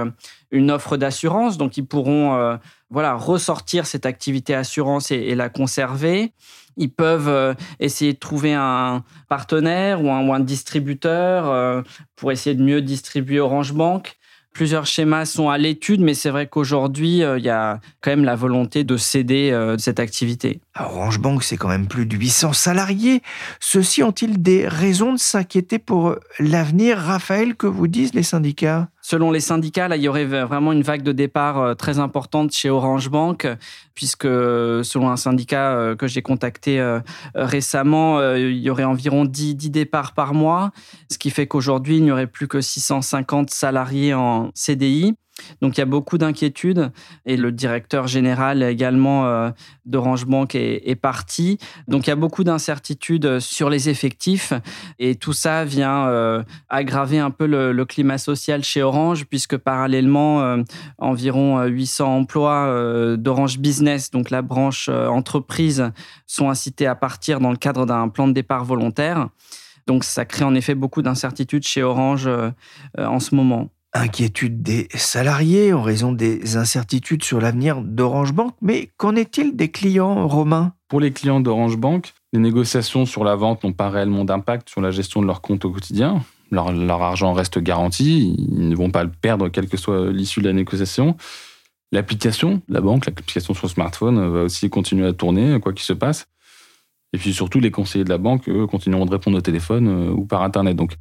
une 0.52 0.72
offre 0.72 0.98
d'assurance. 0.98 1.58
Donc, 1.58 1.78
ils 1.78 1.86
pourront 1.86 2.58
voilà, 2.90 3.14
ressortir 3.14 3.86
cette 3.86 4.08
activité 4.08 4.56
assurance 4.56 5.12
et, 5.12 5.36
la 5.36 5.50
conserver. 5.50 6.34
Ils 6.76 6.92
peuvent 6.92 7.56
essayer 7.80 8.14
de 8.14 8.18
trouver 8.18 8.54
un 8.56 9.04
partenaire 9.28 10.04
ou 10.04 10.10
un, 10.10 10.26
ou 10.28 10.34
un 10.34 10.40
distributeur 10.40 11.84
pour 12.16 12.32
essayer 12.32 12.56
de 12.56 12.64
mieux 12.64 12.82
distribuer 12.82 13.40
Orange 13.40 13.74
Bank. 13.74 14.18
Plusieurs 14.54 14.86
schémas 14.86 15.26
sont 15.26 15.50
à 15.50 15.58
l'étude, 15.58 16.02
mais 16.02 16.14
c'est 16.14 16.32
vrai 16.32 16.48
qu'aujourd'hui, 16.48 17.24
euh, 17.24 17.38
il 17.38 17.46
y 17.46 17.50
a 17.50 17.80
quand 18.02 18.12
même 18.12 18.26
la 18.26 18.36
volonté 18.36 18.84
de 18.84 18.98
céder 18.98 19.52
euh, 19.52 19.78
cette 19.78 20.00
activité. 20.00 20.60
Orange 20.78 21.20
Bank, 21.20 21.44
c'est 21.44 21.56
quand 21.56 21.68
même 21.68 21.88
plus 21.88 22.06
de 22.06 22.16
800 22.18 22.54
salariés. 22.54 23.22
Ceux-ci 23.60 24.04
ont-ils 24.04 24.42
des 24.42 24.68
raisons 24.68 25.14
de 25.14 25.20
s'inquiéter 25.20 25.80
pour 25.80 26.16
l'avenir, 26.40 26.98
Raphaël, 26.98 27.56
que 27.56 27.68
vous 27.68 27.88
disent 27.88 28.14
les 28.14 28.24
syndicats? 28.24 28.90
Selon 29.02 29.32
les 29.32 29.40
syndicats, 29.40 29.88
là, 29.88 29.96
il 29.96 30.04
y 30.04 30.08
aurait 30.08 30.26
vraiment 30.26 30.72
une 30.72 30.84
vague 30.84 31.04
de 31.04 31.12
départ 31.12 31.58
euh, 31.58 31.74
très 31.74 32.00
importante 32.00 32.52
chez 32.52 32.70
Orange 32.70 33.10
Bank, 33.10 33.48
puisque 34.00 34.24
selon 34.24 35.10
un 35.10 35.18
syndicat 35.18 35.74
euh, 35.74 35.94
que 35.94 36.08
j'ai 36.08 36.22
contacté 36.22 36.80
euh, 36.80 37.02
récemment, 37.36 38.34
il 38.34 38.58
y 38.60 38.70
aurait 38.70 38.86
environ 38.86 39.26
10, 39.26 39.56
10 39.56 39.72
départs 39.72 40.14
par 40.14 40.34
mois, 40.34 40.72
ce 41.12 41.18
qui 41.18 41.30
fait 41.32 41.48
qu'aujourd'hui, 41.48 41.98
il 41.98 42.06
n'y 42.06 42.12
aurait 42.12 42.26
plus 42.26 42.48
que 42.48 42.62
650 42.62 43.50
salariés 43.50 44.14
en 44.14 44.52
CDI. 44.54 45.16
Donc 45.62 45.78
il 45.78 45.80
y 45.80 45.84
a 45.84 45.86
beaucoup 45.86 46.18
d'inquiétudes 46.18 46.92
et 47.26 47.38
le 47.38 47.52
directeur 47.52 48.08
général 48.08 48.64
également 48.64 49.26
euh, 49.26 49.50
d'Orange 49.86 50.26
Bank 50.26 50.56
est, 50.56 50.96
parti. 51.00 51.58
Donc 51.88 52.08
il 52.08 52.10
y 52.10 52.14
a 52.14 52.16
beaucoup 52.16 52.44
d'incertitudes 52.44 53.40
sur 53.40 53.70
les 53.70 53.90
effectifs 53.90 54.54
et 55.00 55.16
tout 55.16 55.34
ça 55.34 55.64
vient 55.64 56.08
euh, 56.08 56.44
aggraver 56.68 57.20
un 57.20 57.32
peu 57.32 57.46
le, 57.46 57.86
climat 57.86 58.18
social 58.18 58.64
chez 58.64 58.84
Orange 58.84 59.26
puisque 59.26 59.58
parallèlement 59.58 60.42
euh, 60.42 60.62
environ 60.98 61.64
800 61.64 62.18
emplois 62.18 63.16
d'Orange 63.18 63.58
Business, 63.58 63.89
donc 64.12 64.30
la 64.30 64.42
branche 64.42 64.90
entreprise, 64.90 65.92
sont 66.28 66.50
incités 66.50 66.88
à 66.88 66.96
partir 66.96 67.40
dans 67.40 67.52
le 67.52 67.58
cadre 67.58 67.86
d'un 67.86 68.08
plan 68.10 68.28
de 68.28 68.34
départ 68.34 68.66
volontaire. 68.66 69.30
Donc 69.88 70.04
ça 70.04 70.26
crée 70.26 70.46
en 70.46 70.56
effet 70.56 70.76
beaucoup 70.76 71.02
d'incertitudes 71.02 71.64
chez 71.64 71.84
Orange 71.84 72.30
en 72.98 73.20
ce 73.20 73.36
moment. 73.36 73.70
Inquiétude 73.94 74.62
des 74.62 74.88
salariés 74.94 75.74
en 75.74 75.82
raison 75.82 76.12
des 76.12 76.58
incertitudes 76.58 77.24
sur 77.24 77.42
l'avenir 77.42 77.82
d'Orange 77.82 78.34
Bank, 78.34 78.54
mais 78.62 78.92
qu'en 78.98 79.16
est-il 79.16 79.56
des 79.56 79.72
clients 79.72 80.28
romains 80.28 80.74
Pour 80.90 81.00
les 81.00 81.12
clients 81.12 81.40
d'Orange 81.40 81.76
Bank, 81.76 82.14
les 82.32 82.40
négociations 82.40 83.08
sur 83.08 83.24
la 83.24 83.36
vente 83.36 83.64
n'ont 83.64 83.74
pas 83.74 83.90
réellement 83.90 84.26
d'impact 84.26 84.70
sur 84.70 84.82
la 84.82 84.92
gestion 84.92 85.24
de 85.24 85.26
leur 85.26 85.42
compte 85.42 85.66
au 85.66 85.72
quotidien. 85.72 86.22
Leur, 86.52 86.72
leur, 86.72 87.02
argent 87.02 87.34
reste 87.34 87.58
garanti, 87.58 88.36
ils 88.38 88.70
ne 88.70 88.76
vont 88.76 88.92
pas 88.92 89.04
le 89.04 89.10
perdre 89.10 89.50
quelle 89.50 89.68
que 89.68 89.78
soit 89.78 90.12
l'issue 90.12 90.42
de 90.42 90.48
la 90.48 90.54
négociation. 90.54 91.18
L'application, 91.92 92.62
la 92.70 92.82
banque, 92.82 93.06
l'application 93.06 93.54
sur 93.54 93.70
smartphone 93.70 94.30
va 94.30 94.44
aussi 94.44 94.70
continuer 94.70 95.08
à 95.08 95.14
tourner, 95.14 95.60
quoi 95.60 95.74
qu'il 95.74 95.86
se 95.86 95.94
passe. 95.94 96.28
Et 97.14 97.18
puis 97.18 97.34
surtout, 97.34 97.60
les 97.60 97.72
conseillers 97.72 98.04
de 98.04 98.10
la 98.10 98.20
banque, 98.20 98.48
eux, 98.48 98.68
continueront 98.68 99.06
de 99.06 99.12
répondre 99.12 99.38
au 99.38 99.42
téléphone 99.42 99.88
euh, 99.88 100.12
ou 100.12 100.26
par 100.26 100.44
Internet. 100.44 100.76
Donc, 100.76 100.96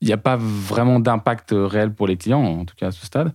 il 0.00 0.06
n'y 0.06 0.14
a 0.14 0.18
pas 0.18 0.36
vraiment 0.36 1.00
d'impact 1.00 1.52
réel 1.52 1.92
pour 1.92 2.06
les 2.06 2.16
clients, 2.16 2.42
en 2.42 2.64
tout 2.64 2.76
cas 2.76 2.88
à 2.88 2.90
ce 2.92 3.04
stade. 3.04 3.32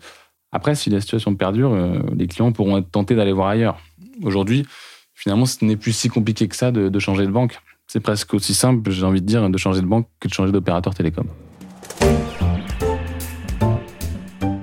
Après, 0.54 0.76
si 0.76 0.90
la 0.90 1.02
situation 1.02 1.36
perdure, 1.36 1.74
euh, 1.74 2.00
les 2.16 2.28
clients 2.28 2.52
pourront 2.52 2.78
être 2.78 2.90
tentés 2.90 3.16
d'aller 3.16 3.34
voir 3.34 3.50
ailleurs. 3.50 3.78
Aujourd'hui, 4.22 4.66
finalement, 5.14 5.46
ce 5.46 5.66
n'est 5.66 5.76
plus 5.76 5.92
si 5.92 6.08
compliqué 6.08 6.48
que 6.48 6.56
ça 6.56 6.72
de, 6.72 6.88
de 6.88 7.00
changer 7.00 7.26
de 7.26 7.32
banque. 7.32 7.60
C'est 7.88 8.00
presque 8.00 8.34
aussi 8.34 8.54
simple, 8.54 8.90
j'ai 8.92 9.04
envie 9.04 9.22
de 9.22 9.26
dire, 9.26 9.50
de 9.50 9.58
changer 9.58 9.82
de 9.82 9.86
banque 9.86 10.08
que 10.22 10.30
de 10.30 10.34
changer 10.34 10.54
d'opérateur 10.54 10.94
télécom. 10.94 11.28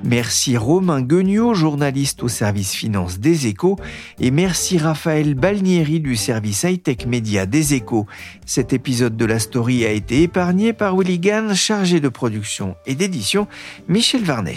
Merci 0.03 0.57
Romain 0.57 1.03
Guignot, 1.03 1.55
journaliste 1.55 2.23
au 2.23 2.29
service 2.29 2.73
finance 2.73 3.19
des 3.19 3.47
échos, 3.47 3.77
et 4.19 4.31
merci 4.31 4.79
Raphaël 4.79 5.35
Balnieri 5.35 6.01
du 6.01 6.17
service 6.17 6.63
high-tech 6.63 7.07
média 7.07 7.45
des 7.45 7.75
échos. 7.75 8.07
Cet 8.47 8.73
épisode 8.73 9.17
de 9.17 9.25
la 9.27 9.39
story 9.39 9.85
a 9.85 9.93
été 9.93 10.23
épargné 10.23 10.73
par 10.73 10.97
Willy 10.97 11.21
chargé 11.55 12.01
de 12.01 12.09
production 12.09 12.77
et 12.87 12.95
d'édition, 12.95 13.47
Michel 13.89 14.25
Varnet. 14.25 14.57